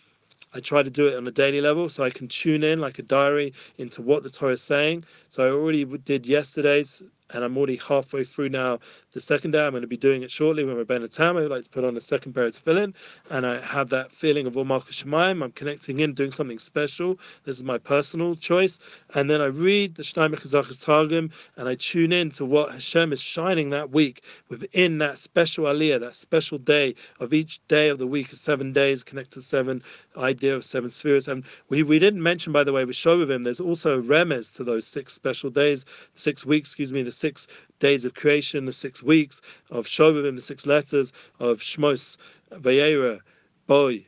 I 0.53 0.61
try 0.61 0.83
to 0.83 0.91
do 0.91 1.07
it 1.07 1.17
on 1.17 1.27
a 1.29 1.31
daily 1.31 1.61
level 1.61 1.89
so 1.89 2.03
I 2.03 2.11
can 2.11 2.27
tune 2.27 2.65
in 2.65 2.81
like 2.81 2.99
a 2.99 3.03
diary 3.03 3.53
into 3.79 4.03
what 4.03 4.25
the 4.25 4.31
Torah 4.31 4.55
is 4.55 4.63
saying. 4.63 5.05
So 5.29 5.47
I 5.47 5.51
already 5.51 5.85
did 5.85 6.27
yesterday's 6.27 7.03
and 7.33 7.45
I'm 7.45 7.57
already 7.57 7.77
halfway 7.77 8.25
through 8.25 8.51
now 8.51 8.79
the 9.13 9.21
second 9.21 9.53
day. 9.53 9.65
I'm 9.65 9.73
going 9.73 9.83
to 9.83 9.89
be 9.89 9.97
doing 9.97 10.23
it 10.23 10.31
shortly 10.31 10.65
when 10.65 10.77
we're 10.77 10.85
going 10.85 11.03
Rabbeinu 11.03 11.11
Tam. 11.11 11.37
I 11.37 11.43
like 11.43 11.65
to 11.65 11.71
put 11.71 11.85
on 11.85 11.97
a 11.97 12.01
second 12.01 12.33
pair 12.33 12.47
of 12.47 12.53
tefillin, 12.53 12.95
and 13.31 13.47
I 13.47 13.61
have 13.65 13.89
that 13.91 14.13
feeling 14.13 14.47
of 14.47 14.55
Malchus 14.55 15.03
Shemaim. 15.03 15.43
I'm 15.43 15.53
connecting 15.53 16.01
in, 16.01 16.15
doing 16.15 16.31
something 16.31 16.59
special. 16.59 17.19
This 17.45 17.57
is 17.57 17.63
my 17.63 17.79
personal 17.79 18.35
choice. 18.35 18.79
And 19.15 19.31
then 19.31 19.41
I 19.41 19.47
read 19.47 19.95
the 19.95 20.03
Shnai 20.03 20.35
Mechazachas 20.35 20.85
Targum, 20.85 21.31
and 21.57 21.69
I 21.69 21.75
tune 21.75 22.13
in 22.13 22.31
to 22.33 22.45
what 22.45 22.73
Hashem 22.73 23.13
is 23.13 23.21
shining 23.21 23.71
that 23.71 23.91
week 23.91 24.23
within 24.49 24.99
that 24.99 25.19
special 25.19 25.65
aliyah, 25.65 26.01
that 26.01 26.15
special 26.15 26.59
day 26.59 26.95
of 27.21 27.33
each 27.33 27.61
day 27.69 27.89
of 27.89 27.99
the 27.99 28.07
week, 28.07 28.33
of 28.33 28.39
seven 28.39 28.73
days, 28.73 29.03
connected 29.03 29.35
to 29.35 29.43
seven 29.43 29.83
idea 30.17 30.55
of 30.55 30.65
seven 30.65 30.91
spheres. 30.91 31.29
And 31.29 31.45
we, 31.69 31.83
we 31.83 31.99
didn't 31.99 32.23
mention, 32.23 32.53
by 32.53 32.65
the 32.65 32.73
way, 32.73 32.85
we 32.85 32.93
show 32.93 33.19
with 33.19 33.31
him, 33.31 33.43
there's 33.43 33.61
also 33.61 34.01
remes 34.03 34.55
to 34.57 34.65
those 34.65 34.87
six 34.87 35.13
special 35.13 35.51
days, 35.51 35.85
six 36.15 36.45
weeks, 36.45 36.71
excuse 36.71 36.93
me, 36.93 37.03
the 37.03 37.13
six 37.21 37.47
days 37.79 38.05
of 38.05 38.15
creation, 38.15 38.65
the 38.65 38.73
six 38.73 39.03
weeks 39.03 39.41
of 39.71 39.87
Shovavim, 39.87 40.37
the 40.37 40.43
six 40.43 40.67
letters 40.67 41.13
of 41.39 41.59
Shmos, 41.61 42.17
Vayera, 42.51 43.21
Bo, 43.67 43.99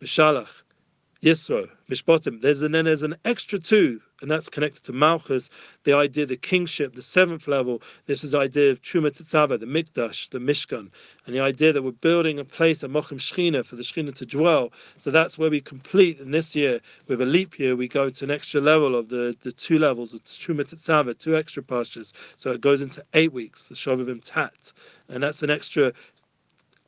Bishalach, 0.00 0.62
Yisro, 1.22 1.68
Mishpatim. 1.90 2.40
There's 2.40 2.62
and 2.62 2.74
then 2.74 2.86
there's 2.86 3.02
an 3.02 3.14
extra 3.26 3.58
two, 3.58 4.00
and 4.22 4.30
that's 4.30 4.48
connected 4.48 4.82
to 4.84 4.92
Malchus, 4.92 5.50
the 5.84 5.92
idea, 5.92 6.24
the 6.24 6.36
kingship, 6.36 6.94
the 6.94 7.02
seventh 7.02 7.46
level. 7.46 7.82
This 8.06 8.24
is 8.24 8.32
the 8.32 8.38
idea 8.38 8.70
of 8.70 8.80
Truma 8.80 9.10
Tetzava, 9.10 9.60
the 9.60 9.66
Mikdash, 9.66 10.30
the 10.30 10.38
Mishkan, 10.38 10.88
and 11.26 11.34
the 11.34 11.40
idea 11.40 11.74
that 11.74 11.82
we're 11.82 11.90
building 11.90 12.38
a 12.38 12.44
place, 12.44 12.82
a 12.82 12.88
Mochim 12.88 13.18
Shechina, 13.18 13.66
for 13.66 13.76
the 13.76 13.82
Shechina 13.82 14.14
to 14.14 14.24
dwell. 14.24 14.72
So 14.96 15.10
that's 15.10 15.36
where 15.36 15.50
we 15.50 15.60
complete. 15.60 16.20
And 16.20 16.32
this 16.32 16.56
year, 16.56 16.80
with 17.06 17.20
a 17.20 17.26
leap 17.26 17.58
year, 17.58 17.76
we 17.76 17.86
go 17.86 18.08
to 18.08 18.24
an 18.24 18.30
extra 18.30 18.62
level 18.62 18.96
of 18.96 19.10
the, 19.10 19.36
the 19.42 19.52
two 19.52 19.78
levels 19.78 20.14
of 20.14 20.24
Truma 20.24 20.64
Tetzava, 20.64 21.18
two 21.18 21.36
extra 21.36 21.62
pastures. 21.62 22.14
So 22.36 22.50
it 22.52 22.62
goes 22.62 22.80
into 22.80 23.04
eight 23.12 23.34
weeks, 23.34 23.68
the 23.68 23.74
Shovavim 23.74 24.22
Tat. 24.24 24.72
And 25.10 25.22
that's 25.22 25.42
an 25.42 25.50
extra 25.50 25.92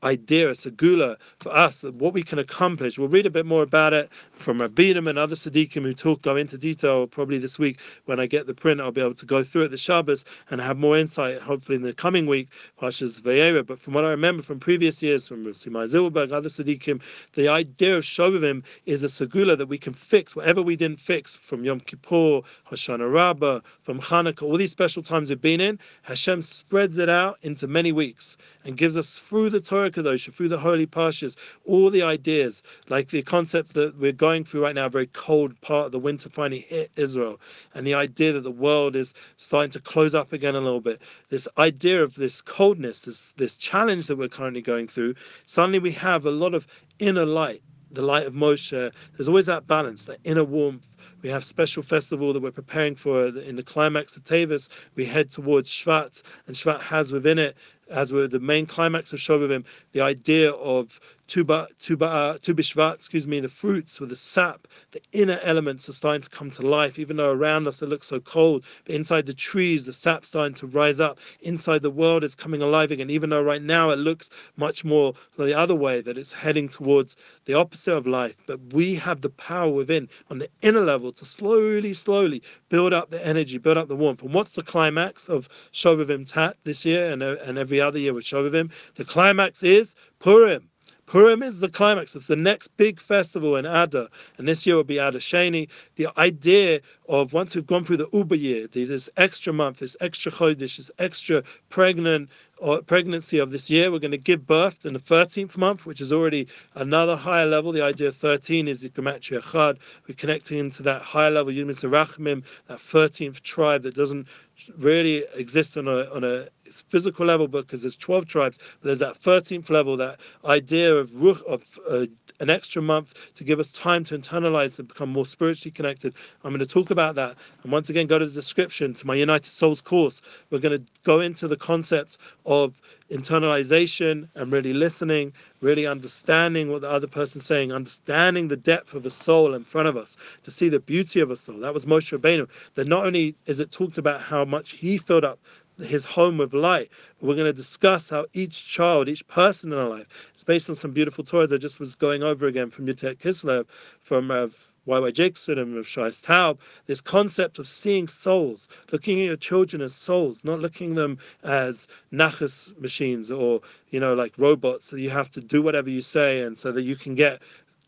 idea, 0.03 0.49
a 0.49 0.53
segula 0.53 1.17
for 1.38 1.55
us, 1.55 1.83
what 1.83 2.12
we 2.12 2.23
can 2.23 2.38
accomplish. 2.38 2.99
We'll 2.99 3.09
read 3.09 3.27
a 3.27 3.31
bit 3.31 3.47
more 3.47 3.62
about 3.62 3.93
it 3.93 4.11
from 4.33 4.59
Rabbinim 4.59 5.09
and 5.09 5.19
other 5.19 5.35
Siddiqim 5.35 5.83
who 5.83 5.93
talk, 5.93 6.23
go 6.23 6.37
into 6.37 6.59
detail 6.59 7.07
probably 7.07 7.38
this 7.38 7.59
week. 7.59 7.79
When 8.07 8.19
I 8.19 8.27
get 8.27 8.47
the 8.47 8.55
print, 8.55 8.81
I'll 8.81 8.93
be 8.93 9.01
able 9.01 9.15
to 9.15 9.27
go 9.27 9.45
through 9.45 9.62
it 9.62 9.69
the 9.71 9.77
Shabbos 9.77 10.25
and 10.51 10.61
have 10.61 10.79
more 10.79 10.99
insight, 10.99 11.41
hopefully 11.41 11.77
in 11.77 11.83
the 11.83 11.95
coming 11.95 12.27
week, 12.27 12.49
Pashas 12.81 13.21
Vayera. 13.21 13.65
But 13.65 13.79
from 13.79 13.95
what 13.95 14.05
I 14.05 14.11
remember 14.11 14.43
from 14.43 14.59
previous 14.59 15.03
years, 15.03 15.29
from 15.29 15.45
Simai 15.47 15.87
Zilberg, 15.87 16.33
other 16.33 16.49
Siddiqim, 16.49 17.01
the 17.35 17.49
idea 17.49 17.97
of 17.97 18.05
Shovavim 18.05 18.65
is 18.87 19.05
a 19.05 19.07
segula 19.07 19.57
that 19.57 19.67
we 19.67 19.79
can 19.79 19.95
fix 19.95 20.35
whatever 20.35 20.62
we 20.62 20.77
didn't 20.77 21.01
fix 21.01 21.37
from 21.37 21.65
Yom 21.65 21.81
Kippur, 21.81 22.43
Hoshana 22.71 23.12
Rabbah, 23.12 23.61
from 23.83 24.01
Hanukkah, 24.01 24.43
all 24.43 24.57
these 24.57 24.71
special 24.71 25.03
times 25.03 25.31
we've 25.31 25.41
been 25.41 25.61
in. 25.61 25.79
Hashem 26.03 26.43
spreads 26.43 26.99
it 26.99 27.09
out 27.09 27.38
into 27.43 27.67
many 27.67 27.93
weeks 27.93 28.37
and 28.65 28.77
gives 28.77 28.99
us 28.99 29.17
through 29.19 29.51
the 29.51 29.61
Torah 29.61 29.91
Kadosh, 29.92 30.33
through 30.33 30.48
the 30.48 30.59
holy 30.59 30.87
pastures, 30.87 31.37
all 31.64 31.90
the 31.90 32.02
ideas, 32.02 32.62
like 32.88 33.09
the 33.09 33.22
concept 33.22 33.74
that 33.74 33.96
we're 33.98 34.12
going 34.12 34.44
through 34.44 34.62
right 34.62 34.74
now, 34.74 34.87
a 34.87 34.90
very 34.90 35.07
cold 35.09 35.61
part 35.61 35.87
of 35.87 35.92
the 35.92 35.98
winter 35.98 36.28
finally 36.28 36.61
hit 36.68 36.90
Israel, 36.96 37.40
and 37.74 37.87
the 37.87 37.94
idea 37.94 38.33
that 38.33 38.44
the 38.44 38.50
world 38.50 38.96
is 38.96 39.14
starting 39.37 39.70
to 39.70 39.81
close 39.81 40.14
up 40.14 40.33
again 40.33 40.55
a 40.55 40.61
little 40.61 40.81
bit. 40.81 41.00
This 41.28 41.46
idea 41.59 42.02
of 42.02 42.14
this 42.14 42.40
coldness, 42.40 43.02
this 43.02 43.33
this 43.37 43.57
challenge 43.57 44.07
that 44.07 44.16
we're 44.16 44.28
currently 44.28 44.62
going 44.62 44.88
through, 44.88 45.14
suddenly 45.46 45.78
we 45.78 45.92
have 45.92 46.26
a 46.26 46.31
lot 46.31 46.55
of 46.55 46.66
inner 46.98 47.26
light 47.26 47.62
the 47.92 48.02
light 48.02 48.26
of 48.26 48.33
Moshe. 48.33 48.92
There's 49.16 49.28
always 49.28 49.46
that 49.46 49.66
balance, 49.66 50.05
that 50.07 50.18
inner 50.24 50.44
warmth. 50.44 50.96
We 51.22 51.28
have 51.28 51.44
special 51.44 51.83
festival 51.83 52.33
that 52.33 52.40
we're 52.40 52.50
preparing 52.50 52.94
for 52.94 53.26
uh, 53.26 53.33
in 53.33 53.57
the 53.57 53.62
climax 53.62 54.16
of 54.16 54.24
Tavis. 54.24 54.68
We 54.94 55.05
head 55.05 55.31
towards 55.31 55.70
Shvat, 55.70 56.22
and 56.46 56.57
Shvat 56.57 56.81
has 56.81 57.12
within 57.12 57.38
it 57.38 57.57
as 57.92 58.12
with 58.12 58.31
the 58.33 58.40
main 58.40 58.66
climax 58.66 59.12
of 59.12 59.18
Shovavim, 59.18 59.64
the 59.92 60.00
idea 60.00 60.52
of 60.52 61.00
tuba, 61.33 61.66
tuba, 61.79 62.05
uh, 62.05 62.37
tubishvat, 62.37 62.92
excuse 62.92 63.27
me, 63.27 63.40
the 63.40 63.49
fruits 63.49 63.99
with 63.99 64.11
the 64.11 64.16
sap, 64.16 64.68
the 64.90 65.01
inner 65.12 65.40
elements 65.42 65.88
are 65.88 65.95
starting 65.95 66.21
to 66.21 66.29
come 66.29 66.51
to 66.51 66.61
life, 66.61 66.99
even 66.99 67.16
though 67.16 67.31
around 67.31 67.66
us 67.66 67.81
it 67.81 67.88
looks 67.88 68.07
so 68.07 68.21
cold. 68.21 68.62
But 68.85 68.97
inside 68.97 69.25
the 69.25 69.33
trees, 69.33 69.87
the 69.87 69.95
sap's 69.95 70.29
starting 70.29 70.53
to 70.57 70.66
rise 70.66 71.01
up. 71.01 71.18
Inside 71.40 71.81
the 71.81 71.90
world, 71.90 72.23
it's 72.23 72.35
coming 72.35 72.61
alive 72.61 72.90
again, 72.90 73.09
even 73.09 73.31
though 73.31 73.40
right 73.40 73.62
now 73.62 73.88
it 73.88 73.99
looks 73.99 74.29
much 74.59 74.85
more 74.85 75.14
the 75.38 75.57
other 75.57 75.75
way, 75.75 76.03
that 76.03 76.18
it's 76.18 76.35
heading 76.35 76.68
towards 76.68 77.16
the 77.47 77.55
opposite 77.55 77.97
of 77.97 78.07
life. 78.07 78.37
But 78.47 78.61
we 78.75 78.95
have 78.97 79.23
the 79.23 79.31
power 79.31 79.71
within, 79.71 80.11
on 80.31 80.37
the 80.37 80.51
inner 80.61 80.83
level, 80.83 81.12
to 81.12 81.25
slowly, 81.25 81.95
slowly 81.95 82.42
build 82.68 82.92
up 82.92 83.09
the 83.09 83.27
energy, 83.27 83.57
build 83.57 83.79
up 83.79 83.88
the 83.88 83.97
warmth. 83.97 84.23
And 84.23 84.35
what's 84.35 84.53
the 84.53 84.62
climax 84.62 85.31
of 85.31 85.49
Shovavim 85.73 86.31
Tat 86.31 86.59
this 86.64 86.85
year 86.85 87.11
and, 87.11 87.23
uh, 87.23 87.37
and 87.42 87.57
every 87.57 87.81
other 87.81 87.99
year 87.99 88.12
with 88.12 88.25
Shovavim? 88.27 88.71
The 88.97 89.07
climax 89.07 89.62
is 89.62 89.95
Purim. 90.18 90.68
Purim 91.07 91.43
is 91.43 91.61
the 91.61 91.69
climax. 91.69 92.15
It's 92.17 92.27
the 92.27 92.37
next 92.37 92.69
big 92.77 93.01
festival 93.01 93.57
in 93.57 93.67
Adar, 93.67 94.09
and 94.38 94.49
this 94.49 94.67
year 94.67 94.77
will 94.77 94.85
be 94.85 94.99
Adar 94.99 95.21
Sheni. 95.21 95.69
The 95.97 96.09
idea 96.17 96.81
of 97.09 97.33
once 97.33 97.55
we've 97.55 97.67
gone 97.67 97.85
through 97.85 97.99
the 97.99 98.09
Uber 98.12 98.37
year, 98.37 98.67
this 98.69 99.11
extra 99.17 99.53
month, 99.53 99.79
this 99.81 99.97
extra 100.01 100.33
chodesh, 100.33 100.77
this 100.77 100.91
extra 100.99 101.43
pregnant 101.69 102.31
or 102.59 102.81
pregnancy 102.81 103.38
of 103.38 103.51
this 103.51 103.69
year, 103.69 103.91
we're 103.91 103.99
going 103.99 104.12
to 104.12 104.17
give 104.17 104.47
birth 104.47 104.87
in 104.87 104.93
the 104.93 105.01
13th 105.01 105.57
month, 105.57 105.85
which 105.85 106.01
is 106.01 106.12
already 106.12 106.47
another 106.77 107.17
higher 107.17 107.47
level. 107.47 107.73
The 107.73 107.83
idea 107.83 108.09
of 108.09 108.17
13 108.17 108.69
is 108.69 108.83
the 108.83 108.88
Gematria 108.88 109.43
Chad. 109.43 109.79
We're 110.07 110.15
connecting 110.15 110.59
into 110.59 110.83
that 110.85 111.03
higher 111.03 111.31
level, 111.31 111.53
Yudim 111.53 111.73
Rachmim, 111.91 112.45
that 112.69 112.79
13th 112.79 113.43
tribe 113.43 113.83
that 113.83 113.97
doesn't 113.97 114.29
really 114.77 115.25
exist 115.35 115.77
on 115.77 115.88
a 115.88 116.09
on 116.12 116.25
a 116.25 116.47
physical 116.81 117.27
level 117.27 117.47
but 117.47 117.67
because 117.67 117.83
there's 117.83 117.97
12 117.97 118.27
tribes 118.27 118.59
but 118.81 118.87
there's 118.87 118.99
that 119.01 119.21
13th 119.21 119.69
level 119.71 119.97
that 119.97 120.19
idea 120.45 120.95
of 120.95 121.11
ruch 121.11 121.43
of 121.45 121.63
uh, 121.89 122.07
an 122.43 122.51
extra 122.51 122.83
month 122.83 123.15
to 123.37 123.45
give 123.45 123.61
us 123.61 123.71
time 123.71 124.05
to 124.05 124.19
internalize 124.19 124.79
and 124.79 124.89
become 124.89 125.09
more 125.09 125.25
spiritually 125.25 125.71
connected. 125.71 126.13
I'm 126.43 126.51
going 126.51 126.59
to 126.59 126.67
talk 126.67 126.91
about 126.91 127.15
that. 127.15 127.37
And 127.63 127.71
once 127.71 127.89
again, 127.89 128.09
go 128.09 128.19
to 128.19 128.27
the 128.27 128.33
description 128.33 128.95
to 128.95 129.07
my 129.07 129.15
United 129.15 129.51
Souls 129.51 129.81
course. 129.81 130.21
We're 130.51 130.59
going 130.59 130.79
to 130.79 130.85
go 131.05 131.21
into 131.21 131.47
the 131.47 131.57
concepts 131.57 132.19
of 132.45 132.81
internalization 133.11 134.29
and 134.35 134.51
really 134.51 134.73
listening, 134.73 135.33
really 135.61 135.87
understanding 135.87 136.71
what 136.71 136.81
the 136.81 136.91
other 136.91 137.07
person's 137.07 137.45
saying, 137.45 137.71
understanding 137.71 138.49
the 138.49 138.57
depth 138.57 138.95
of 138.95 139.07
a 139.07 139.11
soul 139.11 139.55
in 139.55 139.63
front 139.63 139.87
of 139.87 139.97
us, 139.97 140.17
to 140.43 140.51
see 140.51 140.69
the 140.69 140.81
beauty 140.81 141.21
of 141.21 141.31
a 141.31 141.37
soul. 141.37 141.59
That 141.59 141.75
was 141.75 141.87
Moshe 141.87 142.17
Rabbeinu. 142.17 142.49
That 142.75 142.89
not 142.89 143.07
only 143.07 143.37
is 143.47 143.61
it 143.61 143.71
talked 143.71 143.99
about 143.99 144.21
how 144.21 144.45
much 144.45 144.73
he 144.73 144.99
filled 144.99 145.25
up 145.25 145.39
his 145.79 146.05
home 146.05 146.39
with 146.39 146.53
light. 146.53 146.91
We're 147.21 147.35
going 147.35 147.47
to 147.47 147.53
discuss 147.53 148.11
how 148.11 148.27
each 148.33 148.67
child, 148.67 149.09
each 149.09 149.27
person 149.29 149.73
in 149.73 149.79
our 149.79 149.89
life, 149.89 150.07
is 150.37 150.45
based 150.45 150.69
on 150.69 150.75
some 150.77 150.93
beautiful 150.93 151.25
Torahs 151.25 151.53
I 151.53 151.57
just 151.57 151.81
was 151.81 151.95
going 151.95 152.23
over 152.23 152.47
again 152.47 152.71
from 152.71 152.87
Yutet 152.87 153.19
Kislev, 153.19 153.67
from 154.01 154.31
Rav 154.31 154.73
Y.Y. 154.85 155.11
Jacobson 155.13 155.59
and 155.59 155.77
Rav 155.77 155.85
Shais 155.85 156.25
Taub, 156.25 156.59
this 156.87 157.01
concept 157.01 157.61
of 157.61 157.69
seeing 157.69 158.09
souls, 158.09 158.69
looking 158.91 159.21
at 159.21 159.27
your 159.27 159.37
children 159.37 159.81
as 159.81 159.95
souls, 159.95 160.45
not 160.45 160.59
looking 160.59 160.95
them 160.95 161.19
as 161.45 161.87
nachas 162.13 162.77
machines 162.81 163.31
or, 163.31 163.61
you 163.91 164.01
know, 164.01 164.15
like 164.15 164.33
robots 164.39 164.91
that 164.91 165.01
you 165.01 165.11
have 165.11 165.31
to 165.31 165.41
do 165.41 165.63
whatever 165.63 165.89
you 165.89 166.03
say 166.03 166.41
and 166.41 166.59
so 166.59 166.73
that 166.73 166.83
you 166.83 166.97
can 166.97 167.15
get 167.15 167.41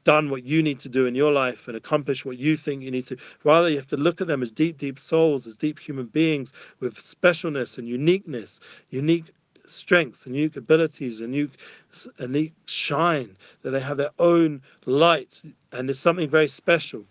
done 0.04 0.30
what 0.30 0.44
you 0.44 0.62
need 0.62 0.80
to 0.80 0.88
do 0.88 1.06
in 1.06 1.14
your 1.14 1.32
life 1.32 1.66
and 1.68 1.76
accomplish 1.76 2.24
what 2.24 2.38
you 2.38 2.56
think 2.56 2.82
you 2.82 2.90
need 2.90 3.06
to. 3.06 3.16
Rather, 3.42 3.68
you 3.68 3.76
have 3.76 3.86
to 3.88 3.96
look 3.96 4.20
at 4.20 4.26
them 4.26 4.42
as 4.42 4.50
deep, 4.50 4.78
deep 4.78 4.98
souls, 4.98 5.46
as 5.46 5.56
deep 5.56 5.78
human 5.78 6.06
beings 6.06 6.52
with 6.80 6.96
specialness 6.96 7.78
and 7.78 7.88
uniqueness, 7.88 8.60
unique 8.90 9.32
strengths 9.66 10.26
and 10.26 10.36
unique 10.36 10.56
abilities 10.56 11.20
and 11.20 11.34
unique, 11.34 11.58
unique 12.18 12.52
shine, 12.66 13.36
that 13.62 13.70
they 13.70 13.80
have 13.80 13.96
their 13.96 14.10
own 14.18 14.60
light. 14.86 15.40
And 15.72 15.88
there's 15.88 15.98
something 15.98 16.28
very 16.28 16.48
special. 16.48 17.04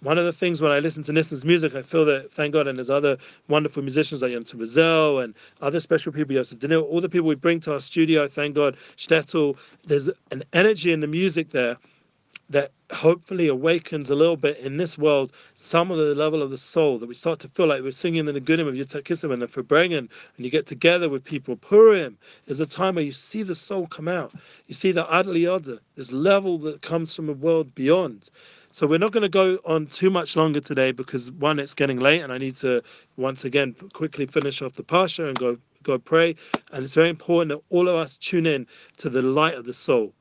One 0.00 0.18
of 0.18 0.24
the 0.24 0.32
things 0.32 0.60
when 0.60 0.72
I 0.72 0.78
listen 0.80 1.02
to 1.04 1.12
Nissim's 1.12 1.44
music, 1.44 1.74
I 1.74 1.82
feel 1.82 2.04
that, 2.06 2.32
thank 2.32 2.52
God, 2.52 2.66
and 2.66 2.78
there's 2.78 2.90
other 2.90 3.16
wonderful 3.48 3.82
musicians 3.82 4.22
like 4.22 4.32
Yonatan 4.32 4.60
Razel 4.60 5.22
and 5.22 5.34
other 5.60 5.80
special 5.80 6.12
people, 6.12 6.34
Yosef 6.34 6.58
Danil, 6.58 6.82
all 6.82 7.00
the 7.00 7.08
people 7.08 7.28
we 7.28 7.34
bring 7.34 7.60
to 7.60 7.72
our 7.72 7.80
studio, 7.80 8.26
thank 8.26 8.54
God, 8.54 8.76
Shtetl, 8.96 9.56
there's 9.84 10.08
an 10.30 10.42
energy 10.52 10.92
in 10.92 11.00
the 11.00 11.06
music 11.06 11.50
there 11.50 11.76
that 12.52 12.70
hopefully 12.92 13.48
awakens 13.48 14.10
a 14.10 14.14
little 14.14 14.36
bit 14.36 14.58
in 14.58 14.76
this 14.76 14.98
world 14.98 15.32
some 15.54 15.90
of 15.90 15.96
the 15.96 16.14
level 16.14 16.42
of 16.42 16.50
the 16.50 16.58
soul 16.58 16.98
that 16.98 17.08
we 17.08 17.14
start 17.14 17.38
to 17.40 17.48
feel 17.48 17.66
like 17.66 17.82
we're 17.82 17.90
singing 17.90 18.26
the 18.26 18.32
Nagunim 18.32 18.68
of 18.68 18.74
Yitzhak 18.74 19.04
Kislev 19.04 19.32
and 19.32 19.40
the 19.40 19.46
Farbrengen, 19.46 19.98
and 19.98 20.10
you 20.36 20.50
get 20.50 20.66
together 20.66 21.08
with 21.08 21.24
people. 21.24 21.56
Purim 21.56 22.18
is 22.46 22.60
a 22.60 22.66
time 22.66 22.96
where 22.96 23.04
you 23.04 23.12
see 23.12 23.42
the 23.42 23.54
soul 23.54 23.86
come 23.86 24.06
out. 24.06 24.32
You 24.66 24.74
see 24.74 24.92
the 24.92 25.04
Adli 25.06 25.44
Yoda, 25.44 25.78
this 25.96 26.12
level 26.12 26.58
that 26.58 26.82
comes 26.82 27.16
from 27.16 27.30
a 27.30 27.32
world 27.32 27.74
beyond. 27.74 28.28
So 28.70 28.86
we're 28.86 28.98
not 28.98 29.12
going 29.12 29.22
to 29.22 29.28
go 29.28 29.58
on 29.64 29.86
too 29.86 30.10
much 30.10 30.36
longer 30.36 30.60
today 30.60 30.92
because 30.92 31.32
one, 31.32 31.58
it's 31.58 31.74
getting 31.74 32.00
late, 32.00 32.20
and 32.20 32.32
I 32.32 32.38
need 32.38 32.56
to 32.56 32.82
once 33.16 33.44
again 33.44 33.74
quickly 33.94 34.26
finish 34.26 34.60
off 34.60 34.74
the 34.74 34.82
pasha 34.82 35.26
and 35.26 35.38
go 35.38 35.56
go 35.82 35.98
pray. 35.98 36.36
And 36.72 36.84
it's 36.84 36.94
very 36.94 37.08
important 37.08 37.48
that 37.50 37.62
all 37.74 37.88
of 37.88 37.96
us 37.96 38.16
tune 38.18 38.46
in 38.46 38.66
to 38.98 39.10
the 39.10 39.22
light 39.22 39.54
of 39.54 39.64
the 39.64 39.74
soul 39.74 40.12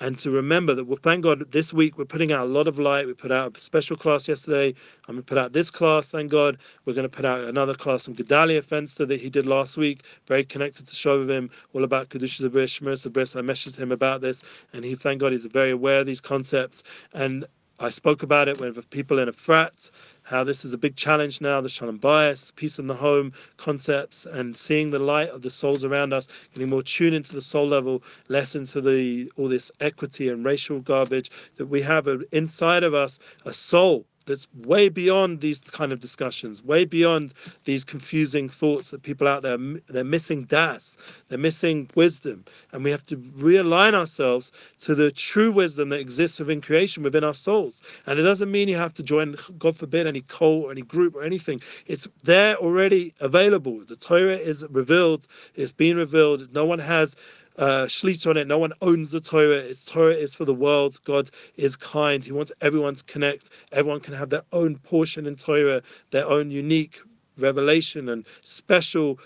and 0.00 0.18
to 0.18 0.30
remember 0.30 0.74
that, 0.74 0.84
well, 0.84 0.98
thank 1.00 1.22
God, 1.22 1.48
this 1.50 1.72
week 1.72 1.96
we're 1.96 2.04
putting 2.04 2.32
out 2.32 2.40
a 2.46 2.50
lot 2.50 2.66
of 2.66 2.78
light. 2.78 3.06
We 3.06 3.14
put 3.14 3.30
out 3.30 3.56
a 3.56 3.60
special 3.60 3.96
class 3.96 4.26
yesterday. 4.26 4.74
I'm 5.08 5.14
going 5.14 5.22
to 5.22 5.22
put 5.22 5.38
out 5.38 5.52
this 5.52 5.70
class, 5.70 6.10
thank 6.10 6.30
God. 6.30 6.58
We're 6.84 6.94
going 6.94 7.08
to 7.08 7.08
put 7.08 7.24
out 7.24 7.40
another 7.44 7.74
class 7.74 8.04
from 8.04 8.16
Gedalia 8.16 8.64
Fenster 8.64 9.06
that 9.06 9.20
he 9.20 9.30
did 9.30 9.46
last 9.46 9.76
week, 9.76 10.04
very 10.26 10.44
connected 10.44 10.86
to 10.88 10.94
Shovavim, 10.94 11.50
all 11.72 11.84
about 11.84 12.08
Kedusha 12.08 12.48
Zabris, 12.48 12.80
Shmir 12.80 12.94
Zabris. 12.94 13.36
I 13.36 13.42
messaged 13.42 13.78
him 13.78 13.92
about 13.92 14.20
this, 14.20 14.42
and 14.72 14.84
he, 14.84 14.94
thank 14.94 15.20
God, 15.20 15.32
he's 15.32 15.44
very 15.44 15.70
aware 15.70 16.00
of 16.00 16.06
these 16.06 16.20
concepts. 16.20 16.82
And 17.14 17.46
I 17.84 17.90
spoke 17.90 18.22
about 18.22 18.46
it 18.46 18.60
with 18.60 18.88
people 18.90 19.18
in 19.18 19.28
Efrat 19.28 19.90
how 20.22 20.44
this 20.44 20.64
is 20.64 20.72
a 20.72 20.78
big 20.78 20.94
challenge 20.94 21.40
now 21.40 21.60
the 21.60 21.68
shalom 21.68 21.98
bayis, 21.98 22.54
peace 22.54 22.78
in 22.78 22.86
the 22.86 22.94
home 22.94 23.32
concepts, 23.56 24.24
and 24.24 24.56
seeing 24.56 24.90
the 24.90 25.00
light 25.00 25.30
of 25.30 25.42
the 25.42 25.50
souls 25.50 25.84
around 25.84 26.12
us, 26.12 26.28
getting 26.54 26.68
more 26.68 26.84
tuned 26.84 27.16
into 27.16 27.34
the 27.34 27.40
soul 27.40 27.66
level, 27.66 28.00
less 28.28 28.54
into 28.54 28.80
the 28.80 29.32
all 29.36 29.48
this 29.48 29.72
equity 29.80 30.28
and 30.28 30.44
racial 30.44 30.78
garbage, 30.78 31.28
that 31.56 31.66
we 31.66 31.82
have 31.82 32.06
inside 32.30 32.84
of 32.84 32.94
us 32.94 33.18
a 33.44 33.52
soul 33.52 34.06
that's 34.26 34.46
way 34.54 34.88
beyond 34.88 35.40
these 35.40 35.60
kind 35.60 35.92
of 35.92 36.00
discussions, 36.00 36.62
way 36.62 36.84
beyond 36.84 37.34
these 37.64 37.84
confusing 37.84 38.48
thoughts 38.48 38.90
that 38.90 39.02
people 39.02 39.28
out 39.28 39.42
there 39.42 39.58
they're 39.88 40.04
missing 40.04 40.44
das, 40.44 40.96
they're 41.28 41.38
missing 41.38 41.88
wisdom, 41.94 42.44
and 42.72 42.84
we 42.84 42.90
have 42.90 43.04
to 43.06 43.16
realign 43.16 43.94
ourselves 43.94 44.52
to 44.78 44.94
the 44.94 45.10
true 45.10 45.52
wisdom 45.52 45.88
that 45.90 46.00
exists 46.00 46.38
within 46.38 46.60
creation, 46.60 47.02
within 47.02 47.24
our 47.24 47.34
souls. 47.34 47.82
And 48.06 48.18
it 48.18 48.22
doesn't 48.22 48.50
mean 48.50 48.68
you 48.68 48.76
have 48.76 48.94
to 48.94 49.02
join, 49.02 49.36
God 49.58 49.76
forbid, 49.76 50.06
any 50.06 50.22
cult 50.22 50.64
or 50.64 50.70
any 50.70 50.82
group 50.82 51.14
or 51.14 51.22
anything. 51.22 51.60
It's 51.86 52.06
there 52.22 52.56
already 52.56 53.14
available. 53.20 53.84
The 53.84 53.96
Torah 53.96 54.36
is 54.36 54.64
revealed. 54.70 55.26
It's 55.54 55.72
been 55.72 55.96
revealed. 55.96 56.52
No 56.52 56.64
one 56.64 56.78
has 56.78 57.16
uh, 57.58 57.88
on 58.26 58.36
it. 58.36 58.46
No 58.46 58.58
one 58.58 58.72
owns 58.80 59.10
the 59.10 59.20
Torah. 59.20 59.58
It's 59.58 59.84
Torah 59.84 60.14
is 60.14 60.34
for 60.34 60.44
the 60.44 60.54
world. 60.54 61.00
God 61.04 61.30
is 61.56 61.76
kind. 61.76 62.24
He 62.24 62.32
wants 62.32 62.52
everyone 62.60 62.94
to 62.94 63.04
connect. 63.04 63.50
Everyone 63.72 64.00
can 64.00 64.14
have 64.14 64.30
their 64.30 64.44
own 64.52 64.78
portion 64.78 65.26
in 65.26 65.36
Torah, 65.36 65.82
their 66.10 66.26
own 66.26 66.50
unique 66.50 67.00
revelation 67.38 68.08
and 68.08 68.26
special 68.42 69.18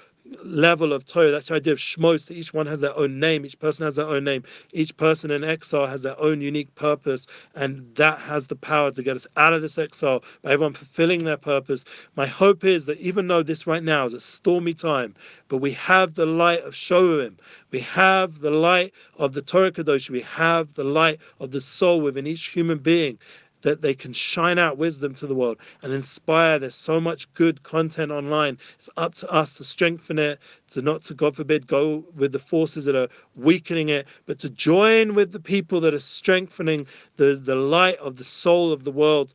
level 0.42 0.92
of 0.92 1.04
Torah. 1.04 1.30
That's 1.30 1.48
the 1.48 1.54
idea 1.54 1.72
of 1.72 1.78
Shmos. 1.78 2.30
Each 2.30 2.54
one 2.54 2.66
has 2.66 2.80
their 2.80 2.96
own 2.96 3.18
name. 3.18 3.44
Each 3.44 3.58
person 3.58 3.84
has 3.84 3.96
their 3.96 4.06
own 4.06 4.24
name. 4.24 4.42
Each 4.72 4.96
person 4.96 5.30
in 5.30 5.44
exile 5.44 5.86
has 5.86 6.02
their 6.02 6.18
own 6.20 6.40
unique 6.40 6.74
purpose, 6.74 7.26
and 7.54 7.94
that 7.96 8.18
has 8.18 8.46
the 8.46 8.56
power 8.56 8.90
to 8.90 9.02
get 9.02 9.16
us 9.16 9.26
out 9.36 9.52
of 9.52 9.62
this 9.62 9.78
exile 9.78 10.22
by 10.42 10.52
everyone 10.52 10.74
fulfilling 10.74 11.24
their 11.24 11.36
purpose. 11.36 11.84
My 12.16 12.26
hope 12.26 12.64
is 12.64 12.86
that 12.86 12.98
even 12.98 13.28
though 13.28 13.42
this 13.42 13.66
right 13.66 13.82
now 13.82 14.04
is 14.04 14.12
a 14.12 14.20
stormy 14.20 14.74
time, 14.74 15.14
but 15.48 15.58
we 15.58 15.72
have 15.72 16.14
the 16.14 16.26
light 16.26 16.62
of 16.62 16.74
Shovim, 16.74 17.34
we 17.70 17.80
have 17.80 18.40
the 18.40 18.50
light 18.50 18.92
of 19.18 19.32
the 19.32 19.42
Torah 19.42 19.72
Kadosh, 19.72 20.10
we 20.10 20.22
have 20.22 20.74
the 20.74 20.84
light 20.84 21.20
of 21.40 21.50
the 21.50 21.60
soul 21.60 22.00
within 22.00 22.26
each 22.26 22.48
human 22.48 22.78
being 22.78 23.18
that 23.62 23.82
they 23.82 23.94
can 23.94 24.12
shine 24.12 24.58
out 24.58 24.78
wisdom 24.78 25.14
to 25.14 25.26
the 25.26 25.34
world 25.34 25.58
and 25.82 25.92
inspire. 25.92 26.58
There's 26.58 26.74
so 26.74 27.00
much 27.00 27.32
good 27.34 27.62
content 27.62 28.12
online. 28.12 28.58
It's 28.78 28.90
up 28.96 29.14
to 29.16 29.30
us 29.30 29.56
to 29.56 29.64
strengthen 29.64 30.18
it, 30.18 30.38
to 30.70 30.82
not 30.82 31.02
to, 31.04 31.14
God 31.14 31.36
forbid, 31.36 31.66
go 31.66 32.04
with 32.14 32.32
the 32.32 32.38
forces 32.38 32.84
that 32.84 32.94
are 32.94 33.08
weakening 33.34 33.88
it, 33.88 34.06
but 34.26 34.38
to 34.40 34.50
join 34.50 35.14
with 35.14 35.32
the 35.32 35.40
people 35.40 35.80
that 35.80 35.94
are 35.94 35.98
strengthening 35.98 36.86
the, 37.16 37.34
the 37.34 37.56
light 37.56 37.98
of 37.98 38.16
the 38.16 38.24
soul 38.24 38.72
of 38.72 38.84
the 38.84 38.92
world 38.92 39.34